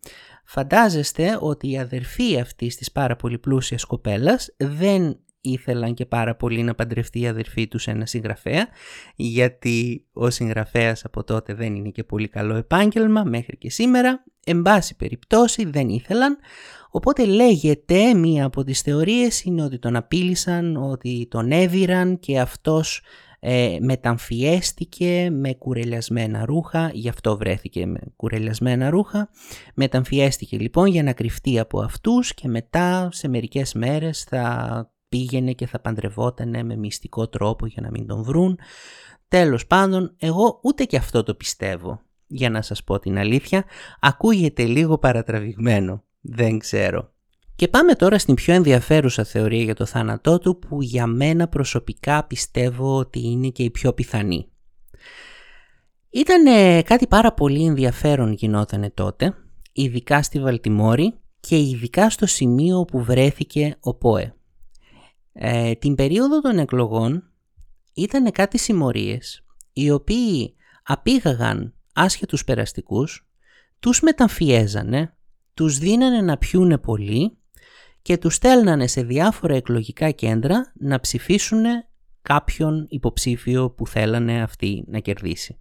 Φαντάζεστε 0.44 1.38
ότι 1.40 1.70
η 1.70 1.78
αδερφή 1.78 2.40
αυτής 2.40 2.76
της 2.76 2.92
πάρα 2.92 3.16
πολύ 3.16 3.38
πλούσιας 3.38 3.84
κοπέλας 3.84 4.54
δεν 4.56 5.18
ήθελαν 5.44 5.94
και 5.94 6.06
πάρα 6.06 6.34
πολύ 6.34 6.62
να 6.62 6.74
παντρευτεί 6.74 7.20
η 7.20 7.26
αδερφή 7.26 7.68
τους 7.68 7.82
σε 7.82 7.90
ένα 7.90 8.06
συγγραφέα 8.06 8.68
γιατί 9.16 10.06
ο 10.12 10.30
συγγραφέας 10.30 11.04
από 11.04 11.24
τότε 11.24 11.54
δεν 11.54 11.74
είναι 11.74 11.88
και 11.88 12.04
πολύ 12.04 12.28
καλό 12.28 12.54
επάγγελμα 12.54 13.24
μέχρι 13.24 13.56
και 13.56 13.70
σήμερα. 13.70 14.24
Εν 14.46 14.62
πάση 14.62 14.96
περιπτώσει 14.96 15.64
δεν 15.64 15.88
ήθελαν. 15.88 16.38
Οπότε 16.90 17.24
λέγεται 17.24 18.14
μία 18.14 18.44
από 18.44 18.64
τις 18.64 18.80
θεωρίες 18.80 19.42
είναι 19.42 19.62
ότι 19.62 19.78
τον 19.78 19.96
απείλησαν 19.96 20.76
ότι 20.76 21.26
τον 21.30 21.52
έδιραν 21.52 22.18
και 22.18 22.38
αυτός 22.40 23.02
ε, 23.46 23.76
μεταμφιέστηκε 23.80 25.28
με 25.32 25.54
κουρελιασμένα 25.54 26.44
ρούχα, 26.44 26.90
γι' 26.92 27.08
αυτό 27.08 27.36
βρέθηκε 27.36 27.86
με 27.86 28.00
κουρελιασμένα 28.16 28.90
ρούχα. 28.90 29.28
Μεταμφιέστηκε 29.74 30.58
λοιπόν 30.58 30.86
για 30.86 31.02
να 31.02 31.12
κρυφτεί 31.12 31.58
από 31.58 31.80
αυτούς 31.80 32.34
και 32.34 32.48
μετά 32.48 33.08
σε 33.12 33.28
μερικές 33.28 33.74
μέρες 33.74 34.22
θα 34.22 34.93
πήγαινε 35.14 35.52
και 35.52 35.66
θα 35.66 35.80
παντρευότανε 35.80 36.62
με 36.62 36.76
μυστικό 36.76 37.28
τρόπο 37.28 37.66
για 37.66 37.82
να 37.82 37.90
μην 37.90 38.06
τον 38.06 38.22
βρουν. 38.22 38.58
Τέλος 39.28 39.66
πάντων, 39.66 40.14
εγώ 40.18 40.60
ούτε 40.62 40.84
και 40.84 40.96
αυτό 40.96 41.22
το 41.22 41.34
πιστεύω. 41.34 42.00
Για 42.26 42.50
να 42.50 42.62
σας 42.62 42.84
πω 42.84 42.98
την 42.98 43.18
αλήθεια, 43.18 43.64
ακούγεται 44.00 44.64
λίγο 44.64 44.98
παρατραβηγμένο. 44.98 46.04
Δεν 46.20 46.58
ξέρω. 46.58 47.12
Και 47.56 47.68
πάμε 47.68 47.94
τώρα 47.94 48.18
στην 48.18 48.34
πιο 48.34 48.54
ενδιαφέρουσα 48.54 49.24
θεωρία 49.24 49.62
για 49.62 49.74
το 49.74 49.86
θάνατό 49.86 50.38
του 50.38 50.58
που 50.58 50.82
για 50.82 51.06
μένα 51.06 51.48
προσωπικά 51.48 52.24
πιστεύω 52.24 52.96
ότι 52.96 53.20
είναι 53.20 53.48
και 53.48 53.62
η 53.62 53.70
πιο 53.70 53.92
πιθανή. 53.92 54.48
Ήταν 56.10 56.44
κάτι 56.84 57.06
πάρα 57.06 57.32
πολύ 57.32 57.64
ενδιαφέρον 57.64 58.32
γινότανε 58.32 58.90
τότε, 58.90 59.34
ειδικά 59.72 60.22
στη 60.22 60.40
Βαλτιμόρη 60.40 61.14
και 61.40 61.56
ειδικά 61.58 62.10
στο 62.10 62.26
σημείο 62.26 62.84
που 62.84 63.02
βρέθηκε 63.02 63.76
ο 63.80 63.94
ΠΟΕ. 63.94 64.34
Ε, 65.36 65.74
την 65.74 65.94
περίοδο 65.94 66.40
των 66.40 66.58
εκλογών 66.58 67.30
ήταν 67.94 68.30
κάτι 68.30 68.58
συμμορίες 68.58 69.44
οι 69.72 69.90
οποίοι 69.90 70.54
απήγαγαν 70.82 71.74
άσχετους 71.92 72.44
περαστικούς, 72.44 73.28
τους 73.80 74.00
μεταμφιέζανε, 74.00 75.16
τους 75.54 75.78
δίνανε 75.78 76.20
να 76.20 76.38
πιούνε 76.38 76.78
πολύ 76.78 77.38
και 78.02 78.18
τους 78.18 78.34
στέλνανε 78.34 78.86
σε 78.86 79.02
διάφορα 79.02 79.54
εκλογικά 79.54 80.10
κέντρα 80.10 80.72
να 80.78 81.00
ψηφίσουν 81.00 81.64
κάποιον 82.22 82.86
υποψήφιο 82.88 83.70
που 83.70 83.86
θέλανε 83.86 84.42
αυτή 84.42 84.84
να 84.86 84.98
κερδίσει. 84.98 85.58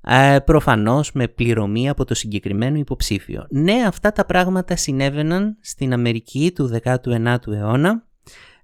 Ε, 0.00 0.38
προφανώς 0.44 1.12
με 1.12 1.28
πληρωμή 1.28 1.88
από 1.88 2.04
το 2.04 2.14
συγκεκριμένο 2.14 2.78
υποψήφιο. 2.78 3.46
Ναι, 3.50 3.82
αυτά 3.86 4.12
τα 4.12 4.24
πράγματα 4.24 4.76
συνέβαιναν 4.76 5.56
στην 5.60 5.92
Αμερική 5.92 6.52
του 6.54 6.80
19ου 6.82 7.52
αιώνα 7.52 8.05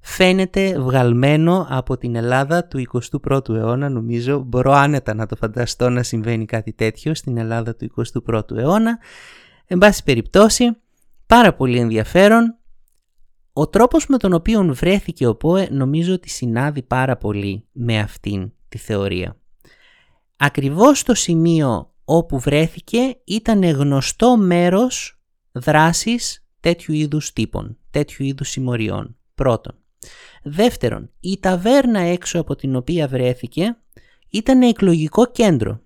φαίνεται 0.03 0.79
βγαλμένο 0.81 1.67
από 1.71 1.97
την 1.97 2.15
Ελλάδα 2.15 2.67
του 2.67 2.83
21ου 3.23 3.49
αιώνα 3.49 3.89
νομίζω. 3.89 4.39
Μπορώ 4.39 4.73
άνετα 4.73 5.15
να 5.15 5.27
το 5.27 5.37
φανταστώ 5.37 5.91
να 5.91 6.03
συμβαίνει 6.03 6.45
κάτι 6.45 6.73
τέτοιο 6.73 7.15
στην 7.15 7.37
Ελλάδα 7.37 7.77
του 7.77 7.93
21ου 8.27 8.57
αιώνα. 8.57 8.99
Εν 9.67 9.79
πάση 9.79 10.03
περιπτώσει, 10.03 10.77
πάρα 11.27 11.55
πολύ 11.55 11.79
ενδιαφέρον. 11.79 12.57
Ο 13.53 13.69
τρόπος 13.69 14.07
με 14.07 14.17
τον 14.17 14.33
οποίο 14.33 14.75
βρέθηκε 14.75 15.27
ο 15.27 15.37
ΠΟΕ 15.37 15.69
νομίζω 15.71 16.13
ότι 16.13 16.29
συνάδει 16.29 16.83
πάρα 16.83 17.17
πολύ 17.17 17.67
με 17.73 17.99
αυτήν 17.99 18.53
τη 18.69 18.79
θεωρία. 18.79 19.37
Ακριβώς 20.37 21.03
το 21.03 21.15
σημείο 21.15 21.95
όπου 22.05 22.39
βρέθηκε 22.39 23.21
ήταν 23.25 23.65
γνωστό 23.65 24.37
μέρος 24.37 25.21
δράσης 25.53 26.47
τέτοιου 26.61 26.95
είδους 26.95 27.33
τύπων, 27.33 27.79
τέτοιου 27.91 28.25
είδους 28.25 28.49
συμμοριών. 28.49 29.17
Πρώτον. 29.35 29.82
Δεύτερον, 30.43 31.11
η 31.21 31.39
ταβέρνα 31.41 32.01
έξω 32.01 32.41
από 32.41 32.57
την 32.57 32.77
οποία 32.77 33.09
βρέθηκε 33.09 33.77
ήταν 34.31 34.63
εκλογικό 34.63 35.31
κέντρο. 35.31 35.81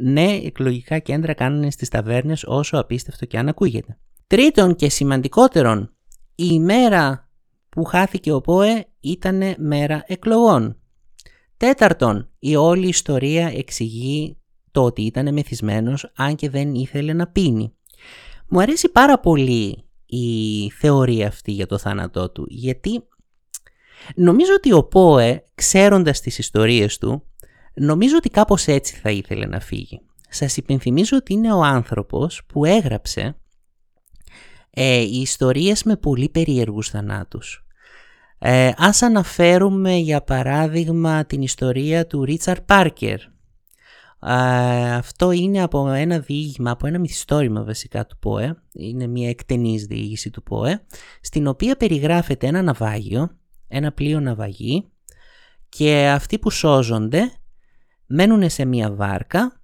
Ναι, 0.00 0.32
εκλογικά 0.32 0.98
κέντρα 0.98 1.34
κάνουν 1.34 1.70
στις 1.70 1.88
ταβέρνες 1.88 2.44
όσο 2.44 2.78
απίστευτο 2.78 3.26
και 3.26 3.38
αν 3.38 3.48
ακούγεται. 3.48 3.98
Τρίτον 4.26 4.76
και 4.76 4.88
σημαντικότερον, 4.88 5.94
η 6.34 6.46
ημέρα 6.50 7.28
που 7.68 7.84
χάθηκε 7.84 8.32
ο 8.32 8.40
ΠΟΕ 8.40 8.86
ήταν 9.00 9.42
μέρα 9.58 10.04
εκλογών. 10.06 10.78
Τέταρτον, 11.56 12.30
η 12.38 12.56
όλη 12.56 12.88
ιστορία 12.88 13.52
εξηγεί 13.56 14.38
το 14.70 14.84
ότι 14.84 15.02
ήταν 15.02 15.32
μεθυσμένος 15.32 16.12
αν 16.16 16.34
και 16.34 16.50
δεν 16.50 16.74
ήθελε 16.74 17.12
να 17.12 17.26
πίνει. 17.26 17.74
Μου 18.48 18.60
αρέσει 18.60 18.88
πάρα 18.88 19.20
πολύ 19.20 19.83
η 20.06 20.70
θεωρία 20.70 21.26
αυτή 21.26 21.52
για 21.52 21.66
το 21.66 21.78
θάνατό 21.78 22.30
του 22.30 22.46
γιατί 22.48 23.04
νομίζω 24.14 24.52
ότι 24.56 24.72
ο 24.72 24.84
Πόε 24.84 25.44
ξέροντας 25.54 26.20
τις 26.20 26.38
ιστορίες 26.38 26.98
του 26.98 27.26
νομίζω 27.74 28.16
ότι 28.16 28.28
κάπως 28.28 28.66
έτσι 28.66 28.94
θα 28.96 29.10
ήθελε 29.10 29.46
να 29.46 29.60
φύγει. 29.60 30.00
Σας 30.28 30.56
υπενθυμίζω 30.56 31.16
ότι 31.16 31.32
είναι 31.32 31.52
ο 31.52 31.62
άνθρωπος 31.62 32.42
που 32.46 32.64
έγραψε 32.64 33.36
ε, 34.70 35.00
ιστορίες 35.00 35.82
με 35.82 35.96
πολύ 35.96 36.28
περίεργους 36.28 36.88
θανάτους. 36.88 37.66
Ε, 38.38 38.70
ας 38.76 39.02
αναφέρουμε 39.02 39.94
για 39.94 40.22
παράδειγμα 40.22 41.24
την 41.24 41.42
ιστορία 41.42 42.06
του 42.06 42.24
Ρίτσαρ 42.24 42.60
Πάρκερ 42.60 43.20
αυτό 44.26 45.30
είναι 45.30 45.62
από 45.62 45.88
ένα 45.88 46.18
διήγημα, 46.18 46.70
από 46.70 46.86
ένα 46.86 46.98
μυθιστόρημα 46.98 47.64
βασικά 47.64 48.06
του 48.06 48.18
ΠΟΕ, 48.18 48.62
είναι 48.72 49.06
μια 49.06 49.28
εκτενής 49.28 49.86
διήγηση 49.86 50.30
του 50.30 50.42
ΠΟΕ, 50.42 50.84
στην 51.20 51.46
οποία 51.46 51.76
περιγράφεται 51.76 52.46
ένα 52.46 52.62
ναυάγιο, 52.62 53.38
ένα 53.68 53.92
πλοίο 53.92 54.20
ναυαγή 54.20 54.88
και 55.68 56.08
αυτοί 56.08 56.38
που 56.38 56.50
σώζονται 56.50 57.32
μένουν 58.06 58.50
σε 58.50 58.64
μια 58.64 58.92
βάρκα 58.92 59.60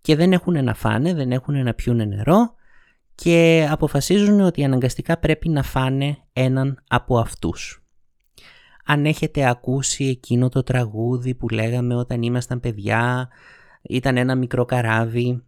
και 0.00 0.16
δεν 0.16 0.32
έχουν 0.32 0.64
να 0.64 0.74
φάνε, 0.74 1.14
δεν 1.14 1.32
έχουν 1.32 1.62
να 1.62 1.74
πιούν 1.74 2.08
νερό 2.08 2.54
και 3.14 3.68
αποφασίζουν 3.70 4.40
ότι 4.40 4.64
αναγκαστικά 4.64 5.18
πρέπει 5.18 5.48
να 5.48 5.62
φάνε 5.62 6.16
έναν 6.32 6.82
από 6.88 7.18
αυτούς. 7.18 7.84
Αν 8.84 9.06
έχετε 9.06 9.48
ακούσει 9.48 10.04
εκείνο 10.04 10.48
το 10.48 10.62
τραγούδι 10.62 11.34
που 11.34 11.48
λέγαμε 11.48 11.94
όταν 11.94 12.22
ήμασταν 12.22 12.60
παιδιά 12.60 13.28
ήταν 13.82 14.16
ένα 14.16 14.34
μικρό 14.34 14.64
καράβι, 14.64 15.42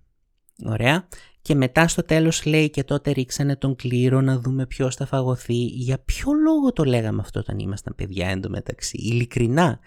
ωραία. 0.64 1.08
Και 1.42 1.54
μετά 1.54 1.88
στο 1.88 2.02
τέλος 2.02 2.44
λέει 2.44 2.70
και 2.70 2.84
τότε 2.84 3.10
ρίξανε 3.10 3.56
τον 3.56 3.76
κλήρο 3.76 4.20
να 4.20 4.38
δούμε 4.38 4.66
ποιος 4.66 4.96
θα 4.96 5.06
φαγωθεί. 5.06 5.64
Για 5.64 5.98
ποιο 5.98 6.32
λόγο 6.32 6.72
το 6.72 6.84
λέγαμε 6.84 7.20
αυτό 7.20 7.40
όταν 7.40 7.58
ήμασταν 7.58 7.94
παιδιά 7.96 8.28
εντωμεταξύ. 8.28 8.96
Ειλικρινά, 8.96 9.78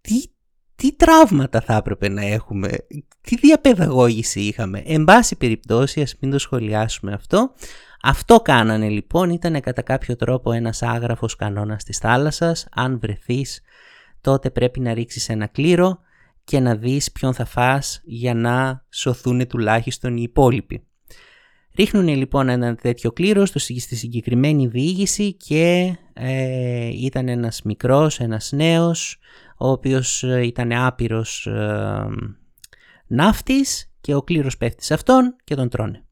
τι, 0.00 0.22
τι 0.76 0.92
τραύματα 0.92 1.60
θα 1.60 1.74
έπρεπε 1.74 2.08
να 2.08 2.22
έχουμε, 2.22 2.68
τι 3.20 3.36
διαπαιδαγώγηση 3.36 4.40
είχαμε; 4.40 4.82
Εν 4.86 5.04
πάση 5.04 5.36
περιπτώσει, 5.36 6.00
ας 6.00 6.16
μην 6.20 6.30
το 6.30 6.38
σχολιάσουμε 6.38 7.12
αυτό. 7.12 7.52
Αυτό 8.02 8.40
κάνανε 8.40 8.88
λοιπόν, 8.88 9.30
ήταν 9.30 9.60
κατά 9.60 9.82
κάποιο 9.82 10.16
τρόπο 10.16 10.52
ένας 10.52 10.82
άγραφος 10.82 11.36
κανόνας 11.36 11.84
της 11.84 11.98
θάλασσας. 11.98 12.66
Αν 12.70 12.98
βρεθείς 12.98 13.60
τότε 14.20 14.50
πρέπει 14.50 14.80
να 14.80 14.94
ρίξεις 14.94 15.28
ένα 15.28 15.46
κλήρο 15.46 15.98
και 16.48 16.60
να 16.60 16.74
δεις 16.74 17.12
ποιον 17.12 17.34
θα 17.34 17.44
φας 17.44 18.00
για 18.04 18.34
να 18.34 18.84
σωθούν 18.90 19.46
τουλάχιστον 19.46 20.16
οι 20.16 20.22
υπόλοιποι. 20.22 20.86
Ρίχνουν 21.76 22.08
λοιπόν 22.08 22.48
ένα 22.48 22.74
τέτοιο 22.74 23.12
κλήρος 23.12 23.48
στη 23.48 23.96
συγκεκριμένη 23.96 24.66
διήγηση 24.66 25.32
και 25.32 25.96
ε, 26.12 26.86
ήταν 26.86 27.28
ένας 27.28 27.62
μικρός, 27.62 28.20
ένας 28.20 28.52
νέος, 28.52 29.18
ο 29.58 29.68
οποίος 29.68 30.22
ε, 30.22 30.46
ήταν 30.46 30.72
άπειρος 30.72 31.46
ε, 31.46 32.06
ναύτης 33.06 33.92
και 34.00 34.14
ο 34.14 34.22
κλήρος 34.22 34.56
πέφτει 34.56 34.84
σε 34.84 34.94
αυτόν 34.94 35.36
και 35.44 35.54
τον 35.54 35.68
τρώνε. 35.68 36.04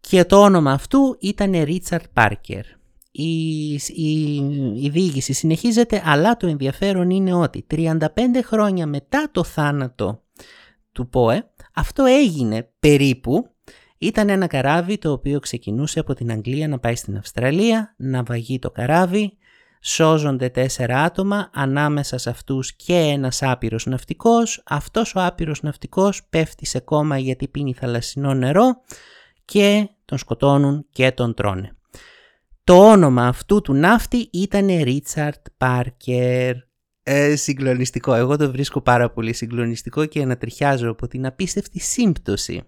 Και 0.00 0.24
το 0.24 0.42
όνομα 0.42 0.72
αυτού 0.72 1.16
ήταν 1.20 1.62
Ρίτσαρτ 1.64 2.04
Πάρκερ. 2.12 2.64
Η, 3.16 3.72
η, 3.74 4.34
η 4.74 4.88
διοίκηση 4.88 5.32
συνεχίζεται, 5.32 6.02
αλλά 6.04 6.36
το 6.36 6.46
ενδιαφέρον 6.46 7.10
είναι 7.10 7.32
ότι 7.32 7.66
35 7.70 7.98
χρόνια 8.44 8.86
μετά 8.86 9.28
το 9.32 9.44
θάνατο 9.44 10.22
του 10.92 11.08
ΠΟΕ, 11.08 11.50
αυτό 11.74 12.04
έγινε 12.04 12.70
περίπου, 12.78 13.50
ήταν 13.98 14.28
ένα 14.28 14.46
καράβι 14.46 14.98
το 14.98 15.12
οποίο 15.12 15.40
ξεκινούσε 15.40 16.00
από 16.00 16.14
την 16.14 16.30
Αγγλία 16.30 16.68
να 16.68 16.78
πάει 16.78 16.94
στην 16.94 17.16
Αυστραλία, 17.16 17.94
να 17.96 18.22
βαγεί 18.22 18.58
το 18.58 18.70
καράβι, 18.70 19.36
σώζονται 19.80 20.48
τέσσερα 20.48 21.02
άτομα, 21.02 21.50
ανάμεσα 21.54 22.18
σε 22.18 22.30
αυτούς 22.30 22.76
και 22.76 22.94
ένας 22.94 23.42
άπειρος 23.42 23.86
ναυτικός. 23.86 24.62
Αυτός 24.66 25.14
ο 25.14 25.24
άπειρος 25.24 25.62
ναυτικός 25.62 26.24
πέφτει 26.30 26.66
σε 26.66 26.78
κόμμα 26.78 27.18
γιατί 27.18 27.48
πίνει 27.48 27.72
θαλασσινό 27.72 28.34
νερό 28.34 28.64
και 29.44 29.88
τον 30.04 30.18
σκοτώνουν 30.18 30.86
και 30.90 31.12
τον 31.12 31.34
τρώνε. 31.34 31.75
Το 32.66 32.90
όνομα 32.90 33.26
αυτού 33.26 33.60
του 33.60 33.74
ναύτη 33.74 34.28
ήταν 34.32 34.66
Ρίτσαρτ 34.66 35.46
Πάρκερ. 35.56 36.54
Ε, 37.02 37.36
συγκλονιστικό. 37.36 38.14
Εγώ 38.14 38.36
το 38.36 38.50
βρίσκω 38.50 38.80
πάρα 38.80 39.10
πολύ 39.10 39.32
συγκλονιστικό 39.32 40.06
και 40.06 40.22
ανατριχιάζω 40.22 40.90
από 40.90 41.08
την 41.08 41.26
απίστευτη 41.26 41.78
σύμπτωση 41.78 42.62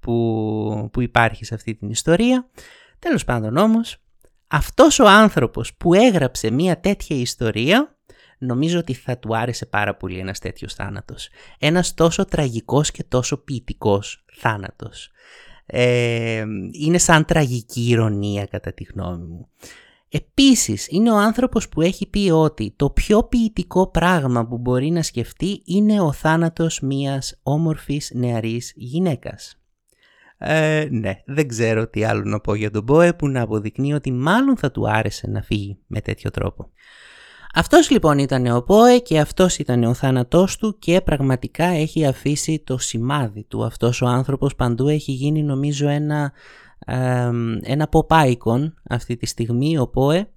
που, 0.00 0.88
που 0.92 1.00
υπάρχει 1.00 1.44
σε 1.44 1.54
αυτή 1.54 1.74
την 1.74 1.90
ιστορία. 1.90 2.50
Τέλος 2.98 3.24
πάντων 3.24 3.56
όμως, 3.56 4.02
αυτός 4.46 4.98
ο 4.98 5.08
άνθρωπος 5.08 5.74
που 5.74 5.94
έγραψε 5.94 6.50
μια 6.50 6.80
τέτοια 6.80 7.16
ιστορία 7.16 7.98
νομίζω 8.38 8.78
ότι 8.78 8.94
θα 8.94 9.18
του 9.18 9.36
άρεσε 9.36 9.66
πάρα 9.66 9.96
πολύ 9.96 10.18
ένας 10.18 10.38
τέτοιος 10.38 10.74
θάνατος. 10.74 11.28
Ένας 11.58 11.94
τόσο 11.94 12.24
τραγικός 12.24 12.90
και 12.90 13.04
τόσο 13.04 13.36
ποιητικός 13.36 14.24
θάνατος. 14.34 15.10
Ε, 15.70 16.44
είναι 16.70 16.98
σαν 16.98 17.24
τραγική 17.24 17.88
ηρωνία 17.88 18.46
κατά 18.46 18.72
τη 18.72 18.84
γνώμη 18.84 19.24
μου. 19.24 19.48
Επίσης 20.10 20.88
είναι 20.88 21.10
ο 21.10 21.16
άνθρωπος 21.16 21.68
που 21.68 21.80
έχει 21.80 22.08
πει 22.08 22.30
ότι 22.30 22.72
το 22.76 22.90
πιο 22.90 23.24
ποιητικό 23.24 23.90
πράγμα 23.90 24.46
που 24.46 24.58
μπορεί 24.58 24.90
να 24.90 25.02
σκεφτεί 25.02 25.62
είναι 25.64 26.00
ο 26.00 26.12
θάνατος 26.12 26.80
μιας 26.80 27.40
όμορφης 27.42 28.10
νεαρής 28.14 28.72
γυναίκας. 28.76 29.60
Ε, 30.38 30.88
ναι, 30.90 31.22
δεν 31.26 31.48
ξέρω 31.48 31.88
τι 31.88 32.04
άλλο 32.04 32.22
να 32.24 32.40
πω 32.40 32.54
για 32.54 32.70
τον 32.70 32.82
Μπόε 32.82 33.12
που 33.12 33.28
να 33.28 33.42
αποδεικνύει 33.42 33.92
ότι 33.92 34.12
μάλλον 34.12 34.56
θα 34.56 34.70
του 34.70 34.90
άρεσε 34.90 35.26
να 35.26 35.42
φύγει 35.42 35.78
με 35.86 36.00
τέτοιο 36.00 36.30
τρόπο. 36.30 36.70
Αυτός 37.54 37.90
λοιπόν 37.90 38.18
ήταν 38.18 38.46
ο 38.46 38.60
Πόε 38.60 38.98
και 38.98 39.18
αυτός 39.18 39.58
ήταν 39.58 39.84
ο 39.84 39.94
θάνατός 39.94 40.56
του 40.56 40.78
και 40.78 41.00
πραγματικά 41.00 41.64
έχει 41.64 42.06
αφήσει 42.06 42.62
το 42.66 42.78
σημάδι 42.78 43.42
του. 43.42 43.64
Αυτός 43.64 44.02
ο 44.02 44.06
άνθρωπος 44.06 44.54
παντού 44.54 44.88
έχει 44.88 45.12
γίνει 45.12 45.42
νομίζω 45.42 45.88
ένα, 45.88 46.32
ε, 46.86 47.30
ένα 47.62 47.88
pop 47.90 48.32
icon 48.32 48.72
αυτή 48.88 49.16
τη 49.16 49.26
στιγμή 49.26 49.78
ο 49.78 49.88
Πόε 49.88 50.28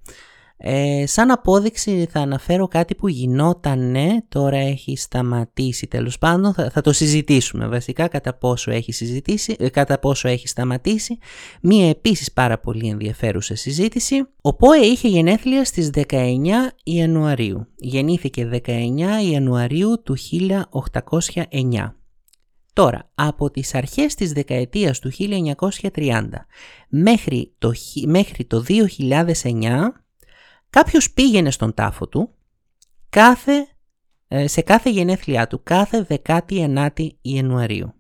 ε, 0.63 1.03
σαν 1.05 1.31
απόδειξη 1.31 2.07
θα 2.11 2.19
αναφέρω 2.19 2.67
κάτι 2.67 2.95
που 2.95 3.07
γινότανε, 3.07 4.23
τώρα 4.29 4.57
έχει 4.57 4.97
σταματήσει 4.97 5.87
τέλος 5.87 6.17
πάντων, 6.17 6.53
θα, 6.53 6.81
το 6.81 6.93
συζητήσουμε 6.93 7.67
βασικά 7.67 8.07
κατά 8.07 8.33
πόσο, 8.33 8.71
έχει 8.71 8.91
συζητήσει, 8.91 9.55
ε, 9.59 9.69
κατά 9.69 9.99
πόσο 9.99 10.27
έχει 10.27 10.47
σταματήσει. 10.47 11.17
Μία 11.61 11.89
επίσης 11.89 12.31
πάρα 12.31 12.59
πολύ 12.59 12.87
ενδιαφέρουσα 12.87 13.55
συζήτηση. 13.55 14.27
Ο 14.41 14.55
ΠΟΕ 14.55 14.77
είχε 14.77 15.07
γενέθλια 15.07 15.65
στις 15.65 15.89
19 15.89 16.71
Ιανουαρίου. 16.83 17.67
Γεννήθηκε 17.75 18.49
19 18.65 18.69
Ιανουαρίου 19.31 20.01
του 20.03 20.15
1809. 20.17 21.95
Τώρα, 22.73 23.11
από 23.15 23.51
τις 23.51 23.75
αρχές 23.75 24.15
της 24.15 24.31
δεκαετίας 24.31 24.99
του 24.99 25.11
1930 25.11 26.45
μέχρι 26.89 27.53
το, 27.57 27.73
μέχρι 28.05 28.45
το 28.45 28.63
2009 28.67 30.00
κάποιος 30.71 31.11
πήγαινε 31.11 31.51
στον 31.51 31.73
τάφο 31.73 32.07
του 32.07 32.35
κάθε, 33.09 33.67
ε, 34.27 34.47
σε 34.47 34.61
κάθε 34.61 34.89
γενέθλιά 34.89 35.47
του, 35.47 35.63
κάθε 35.63 36.07
19η 36.09 37.09
Ιανουαρίου. 37.21 37.93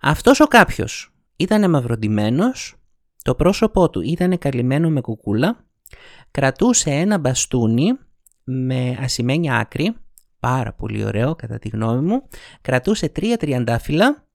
Αυτός 0.00 0.40
ο 0.40 0.46
κάποιος 0.46 1.14
ήταν 1.36 1.70
μαυροντημένος, 1.70 2.74
το 3.22 3.34
πρόσωπό 3.34 3.90
του 3.90 4.00
ήταν 4.00 4.38
καλυμμένο 4.38 4.90
με 4.90 5.00
κουκούλα, 5.00 5.64
κρατούσε 6.30 6.90
ένα 6.90 7.18
μπαστούνι 7.18 7.98
με 8.44 8.96
ασημένια 9.00 9.56
άκρη, 9.56 9.96
πάρα 10.40 10.72
πολύ 10.72 11.04
ωραίο 11.04 11.34
κατά 11.34 11.58
τη 11.58 11.68
γνώμη 11.68 12.00
μου, 12.00 12.28
κρατούσε 12.60 13.08
τρία 13.08 13.36
τριαντάφυλλα 13.36 14.26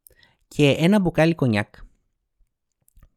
και 0.47 0.69
ένα 0.69 0.99
μπουκάλι 0.99 1.35
κονιάκ. 1.35 1.75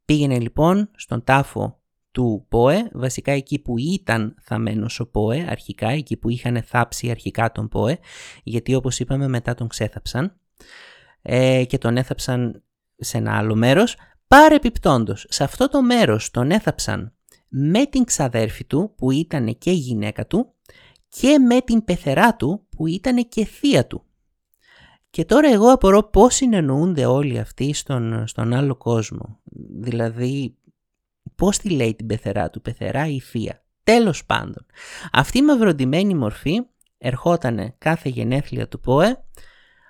Πήγαινε 0.04 0.38
λοιπόν 0.38 0.90
στον 0.96 1.24
τάφο 1.24 1.77
του 2.18 2.46
ΠΟΕ, 2.48 2.90
βασικά 2.92 3.32
εκεί 3.32 3.58
που 3.58 3.78
ήταν 3.78 4.34
θαμένος 4.40 5.00
ο 5.00 5.10
ΠΟΕ 5.10 5.46
αρχικά, 5.48 5.88
εκεί 5.88 6.16
που 6.16 6.28
είχαν 6.28 6.62
θάψει 6.62 7.10
αρχικά 7.10 7.52
τον 7.52 7.68
ΠΟΕ, 7.68 7.98
γιατί 8.42 8.74
όπως 8.74 8.98
είπαμε 8.98 9.28
μετά 9.28 9.54
τον 9.54 9.68
ξέθαψαν 9.68 10.40
ε, 11.22 11.64
και 11.64 11.78
τον 11.78 11.96
έθαψαν 11.96 12.62
σε 12.96 13.18
ένα 13.18 13.36
άλλο 13.36 13.54
μέρος. 13.54 13.96
Παρεπιπτόντος, 14.28 15.26
σε 15.28 15.44
αυτό 15.44 15.68
το 15.68 15.82
μέρος 15.82 16.30
τον 16.30 16.50
έθαψαν 16.50 17.14
με 17.48 17.86
την 17.86 18.04
ξαδέρφη 18.04 18.64
του 18.64 18.94
που 18.96 19.10
ήταν 19.10 19.58
και 19.58 19.70
γυναίκα 19.70 20.26
του 20.26 20.54
και 21.08 21.38
με 21.38 21.60
την 21.60 21.84
πεθερά 21.84 22.36
του 22.36 22.66
που 22.76 22.86
ήταν 22.86 23.28
και 23.28 23.44
θεία 23.44 23.86
του. 23.86 24.02
Και 25.10 25.24
τώρα 25.24 25.52
εγώ 25.52 25.72
απορώ 25.72 26.02
πώς 26.02 26.34
συνεννοούνται 26.34 27.06
όλοι 27.06 27.38
αυτοί 27.38 27.72
στον, 27.72 28.26
στον 28.26 28.52
άλλο 28.52 28.76
κόσμο. 28.76 29.40
Δηλαδή 29.80 30.57
Πώς 31.38 31.58
τη 31.58 31.70
λέει 31.70 31.94
την 31.94 32.06
πεθερά 32.06 32.50
του, 32.50 32.60
πεθερά 32.60 33.06
ή 33.06 33.20
θεία. 33.20 33.64
Τέλος 33.82 34.24
πάντων, 34.24 34.66
αυτή 35.12 35.38
η 35.38 35.42
μαυροντημένη 35.42 36.14
μορφή 36.14 36.60
ερχότανε 36.98 37.74
κάθε 37.78 38.08
γενέθλια 38.08 38.68
του 38.68 38.80
ΠΟΕ, 38.80 39.24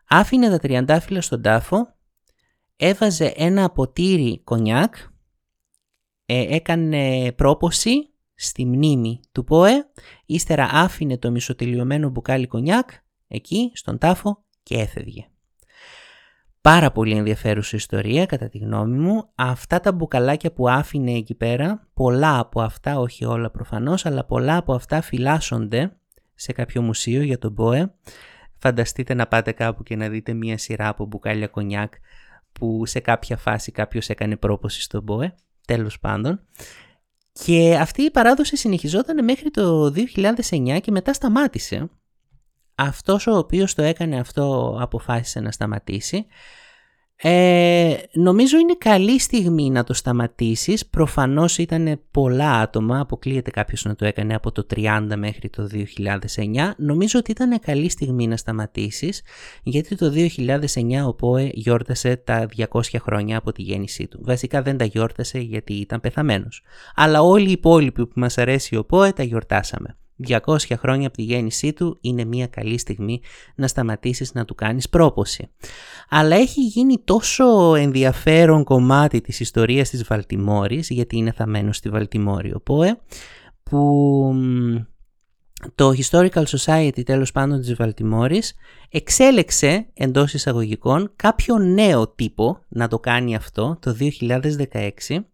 άφηνε 0.09 0.49
τα 0.49 0.59
τριαντάφυλλα 0.59 1.21
στον 1.21 1.43
τάφο, 1.43 1.95
έβαζε 2.77 3.33
ένα 3.37 3.71
ποτήρι 3.71 4.41
κονιάκ, 4.45 4.95
ε, 6.27 6.55
έκανε 6.55 7.33
πρόποση 7.33 8.11
στη 8.35 8.65
μνήμη 8.65 9.21
του 9.33 9.45
ΠΟΕ, 9.45 9.91
ύστερα 10.27 10.69
άφηνε 10.73 11.19
το 11.19 11.31
μισοτελειωμένο 11.31 12.09
μπουκάλι 12.09 12.47
κονιάκ 12.47 12.91
εκεί 13.29 13.71
στον 13.75 13.99
τάφο 13.99 14.45
και 14.63 14.75
έφευγε. 14.75 15.29
Πάρα 16.69 16.91
πολύ 16.91 17.17
ενδιαφέρουσα 17.17 17.77
ιστορία 17.77 18.27
κατά 18.27 18.49
τη 18.49 18.59
γνώμη 18.59 18.99
μου. 18.99 19.29
Αυτά 19.35 19.81
τα 19.81 19.93
μπουκαλάκια 19.93 20.53
που 20.53 20.69
άφηνε 20.69 21.13
εκεί 21.13 21.35
πέρα, 21.35 21.89
πολλά 21.95 22.39
από 22.39 22.61
αυτά, 22.61 22.99
όχι 22.99 23.25
όλα 23.25 23.51
προφανώς, 23.51 24.07
αλλά 24.07 24.25
πολλά 24.25 24.57
από 24.57 24.75
αυτά 24.75 25.01
φυλάσσονται 25.01 25.97
σε 26.35 26.53
κάποιο 26.53 26.83
μουσείο 26.83 27.23
για 27.23 27.39
τον 27.39 27.55
ΠΟΕ. 27.55 27.95
Φανταστείτε 28.59 29.15
να 29.15 29.27
πάτε 29.27 29.53
κάπου 29.53 29.83
και 29.83 29.97
να 29.97 30.09
δείτε 30.09 30.33
μία 30.33 30.59
σειρά 30.59 30.89
από 30.89 31.05
μπουκάλια 31.07 31.47
κονιάκ 31.47 31.93
που 32.53 32.87
σε 32.87 33.01
κάποια 33.01 33.37
φάση 33.37 33.73
κάποιος 33.73 34.09
έκανε 34.09 34.37
πρόποση 34.37 34.83
στον 34.83 35.05
ΠΟΕ, 35.05 35.35
τέλος 35.67 35.99
πάντων. 35.99 36.41
Και 37.33 37.77
αυτή 37.81 38.03
η 38.03 38.11
παράδοση 38.11 38.57
συνεχιζόταν 38.57 39.25
μέχρι 39.25 39.51
το 39.51 39.93
2009 40.51 40.79
και 40.81 40.91
μετά 40.91 41.13
σταμάτησε. 41.13 41.91
Αυτός 42.81 43.27
ο 43.27 43.37
οποίος 43.37 43.75
το 43.75 43.83
έκανε 43.83 44.19
αυτό 44.19 44.77
αποφάσισε 44.81 45.41
να 45.41 45.51
σταματήσει 45.51 46.27
ε, 47.23 47.95
νομίζω 48.13 48.59
είναι 48.59 48.75
καλή 48.79 49.21
στιγμή 49.21 49.71
να 49.71 49.85
το 49.85 49.95
σταματήσεις. 49.95 50.87
Προφανώς 50.87 51.59
ήταν 51.59 52.01
πολλά 52.11 52.53
άτομα, 52.53 53.01
αποκλείεται 53.01 53.51
κάποιος 53.51 53.85
να 53.85 53.95
το 53.95 54.05
έκανε 54.05 54.35
από 54.35 54.53
το 54.53 54.67
30 54.75 55.13
μέχρι 55.17 55.49
το 55.49 55.69
2009. 55.73 56.71
Νομίζω 56.77 57.19
ότι 57.19 57.31
ήταν 57.31 57.61
καλή 57.61 57.91
στιγμή 57.91 58.27
να 58.27 58.37
σταματήσεις, 58.37 59.23
γιατί 59.63 59.97
το 59.97 60.13
2009 60.15 61.07
ο 61.07 61.15
ΠΟΕ 61.15 61.51
γιόρτασε 61.53 62.17
τα 62.17 62.49
200 62.57 62.81
χρόνια 63.01 63.39
από 63.39 63.53
τη 63.53 63.63
γέννησή 63.63 64.07
του. 64.07 64.21
Βασικά 64.23 64.63
δεν 64.63 64.77
τα 64.77 64.85
γιόρτασε 64.85 65.39
γιατί 65.39 65.73
ήταν 65.73 66.01
πεθαμένος. 66.01 66.63
Αλλά 66.95 67.21
όλοι 67.21 67.49
οι 67.49 67.53
υπόλοιποι 67.53 68.07
που 68.07 68.21
μας 68.21 68.39
αρέσει 68.39 68.77
ο 68.77 68.85
ΠΟΕ 68.85 69.13
τα 69.13 69.23
γιορτάσαμε. 69.23 69.97
200 70.27 70.57
χρόνια 70.77 71.07
από 71.07 71.17
τη 71.17 71.23
γέννησή 71.23 71.73
του 71.73 71.99
είναι 72.01 72.25
μια 72.25 72.47
καλή 72.47 72.79
στιγμή 72.79 73.21
να 73.55 73.67
σταματήσεις 73.67 74.35
να 74.35 74.45
του 74.45 74.55
κάνεις 74.55 74.89
πρόποση. 74.89 75.49
Αλλά 76.09 76.37
έχει 76.37 76.61
γίνει 76.61 76.99
τόσο 77.05 77.75
ενδιαφέρον 77.75 78.65
κομμάτι 78.65 79.21
της 79.21 79.41
ιστορίας 79.41 79.91
της 79.91 80.05
Βαλτιμόρης, 80.05 80.91
γιατί 80.91 81.17
είναι 81.17 81.33
θαμένο 81.33 81.73
στη 81.73 81.89
Βαλτιμόρη 81.89 82.55
ο 82.55 82.61
ΠΟΕ, 82.61 82.99
που 83.63 84.35
το 85.75 85.93
Historical 85.97 86.45
Society 86.45 87.05
τέλος 87.05 87.33
πάντων 87.33 87.61
της 87.61 87.75
Βαλτιμόρης 87.75 88.55
εξέλεξε 88.91 89.87
εντός 89.95 90.35
εισαγωγικών 90.35 91.13
κάποιο 91.17 91.59
νέο 91.59 92.09
τύπο 92.09 92.61
να 92.69 92.89
το 92.89 92.99
κάνει 92.99 93.35
αυτό 93.37 93.79
το 93.81 93.97
2016 94.01 95.25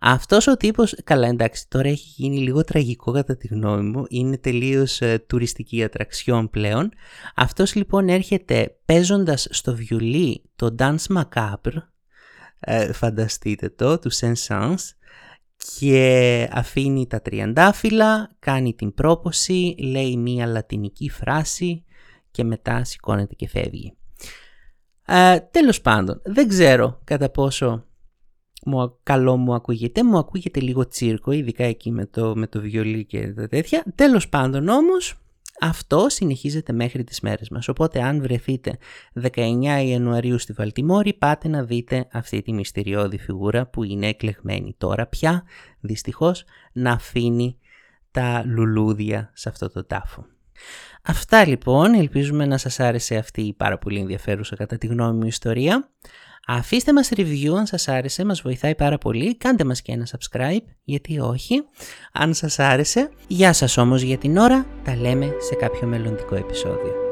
αυτός 0.00 0.46
ο 0.46 0.56
τύπος, 0.56 0.94
καλά 1.04 1.28
εντάξει 1.28 1.68
τώρα 1.68 1.88
έχει 1.88 2.12
γίνει 2.16 2.38
λίγο 2.38 2.64
τραγικό 2.64 3.12
κατά 3.12 3.36
τη 3.36 3.46
γνώμη 3.46 3.82
μου, 3.82 4.04
είναι 4.08 4.38
τελείως 4.38 5.00
ε, 5.00 5.18
τουριστική 5.26 5.82
ατραξιόν 5.82 6.50
πλέον. 6.50 6.92
Αυτός 7.34 7.74
λοιπόν 7.74 8.08
έρχεται 8.08 8.76
παίζοντας 8.84 9.46
στο 9.50 9.74
βιολί 9.74 10.42
το 10.56 10.74
Dance 10.78 11.16
Macabre, 11.16 11.82
ε, 12.60 12.92
φανταστείτε 12.92 13.68
το, 13.68 13.98
του 13.98 14.10
Saint-Saëns, 14.12 14.94
και 15.78 16.48
αφήνει 16.52 17.06
τα 17.06 17.20
τριαντάφυλλα, 17.20 18.30
κάνει 18.38 18.74
την 18.74 18.94
πρόποση, 18.94 19.74
λέει 19.78 20.16
μία 20.16 20.46
λατινική 20.46 21.08
φράση 21.10 21.84
και 22.30 22.44
μετά 22.44 22.84
σηκώνεται 22.84 23.34
και 23.34 23.48
φεύγει. 23.48 23.94
Ε, 25.06 25.40
τέλος 25.40 25.80
πάντων, 25.80 26.20
δεν 26.24 26.48
ξέρω 26.48 27.00
κατά 27.04 27.30
πόσο 27.30 27.84
μου, 28.64 28.98
καλό 29.02 29.36
μου 29.36 29.54
ακούγεται, 29.54 30.04
μου 30.04 30.18
ακούγεται 30.18 30.60
λίγο 30.60 30.88
τσίρκο, 30.88 31.32
ειδικά 31.32 31.64
εκεί 31.64 31.90
με 31.90 32.06
το, 32.06 32.36
με 32.36 32.46
το 32.46 32.60
βιολί 32.60 33.04
και 33.04 33.32
τα 33.32 33.48
τέτοια. 33.48 33.84
Τέλος 33.94 34.28
πάντων 34.28 34.68
όμως, 34.68 35.14
αυτό 35.60 36.06
συνεχίζεται 36.08 36.72
μέχρι 36.72 37.04
τις 37.04 37.20
μέρες 37.20 37.48
μας. 37.48 37.68
Οπότε 37.68 38.02
αν 38.02 38.22
βρεθείτε 38.22 38.78
19 39.22 39.82
Ιανουαρίου 39.84 40.38
στη 40.38 40.52
Βαλτιμόρη 40.52 41.14
πάτε 41.14 41.48
να 41.48 41.64
δείτε 41.64 42.08
αυτή 42.12 42.42
τη 42.42 42.52
μυστηριώδη 42.52 43.18
φιγούρα 43.18 43.66
που 43.66 43.84
είναι 43.84 44.06
εκλεγμένη 44.06 44.74
τώρα 44.78 45.06
πια 45.06 45.44
δυστυχώς 45.80 46.44
να 46.72 46.92
αφήνει 46.92 47.58
τα 48.10 48.42
λουλούδια 48.46 49.30
σε 49.34 49.48
αυτό 49.48 49.70
το 49.70 49.84
τάφο. 49.84 50.26
Αυτά 51.02 51.46
λοιπόν, 51.46 51.94
ελπίζουμε 51.94 52.46
να 52.46 52.58
σας 52.58 52.80
άρεσε 52.80 53.16
αυτή 53.16 53.42
η 53.42 53.52
πάρα 53.52 53.78
πολύ 53.78 53.98
ενδιαφέρουσα 53.98 54.56
κατά 54.56 54.78
τη 54.78 54.86
γνώμη 54.86 55.18
μου 55.18 55.26
ιστορία. 55.26 55.90
Αφήστε 56.46 56.92
μας 56.92 57.08
review 57.16 57.54
αν 57.58 57.66
σας 57.66 57.88
άρεσε, 57.88 58.24
μας 58.24 58.40
βοηθάει 58.40 58.74
πάρα 58.74 58.98
πολύ. 58.98 59.36
Κάντε 59.36 59.64
μας 59.64 59.82
και 59.82 59.92
ένα 59.92 60.06
subscribe, 60.06 60.64
γιατί 60.84 61.18
όχι, 61.18 61.62
αν 62.12 62.34
σας 62.34 62.58
άρεσε. 62.58 63.10
Γεια 63.26 63.52
σας 63.52 63.76
όμως 63.76 64.02
για 64.02 64.18
την 64.18 64.36
ώρα, 64.36 64.66
τα 64.84 64.96
λέμε 64.96 65.34
σε 65.38 65.54
κάποιο 65.54 65.86
μελλοντικό 65.86 66.34
επεισόδιο. 66.34 67.09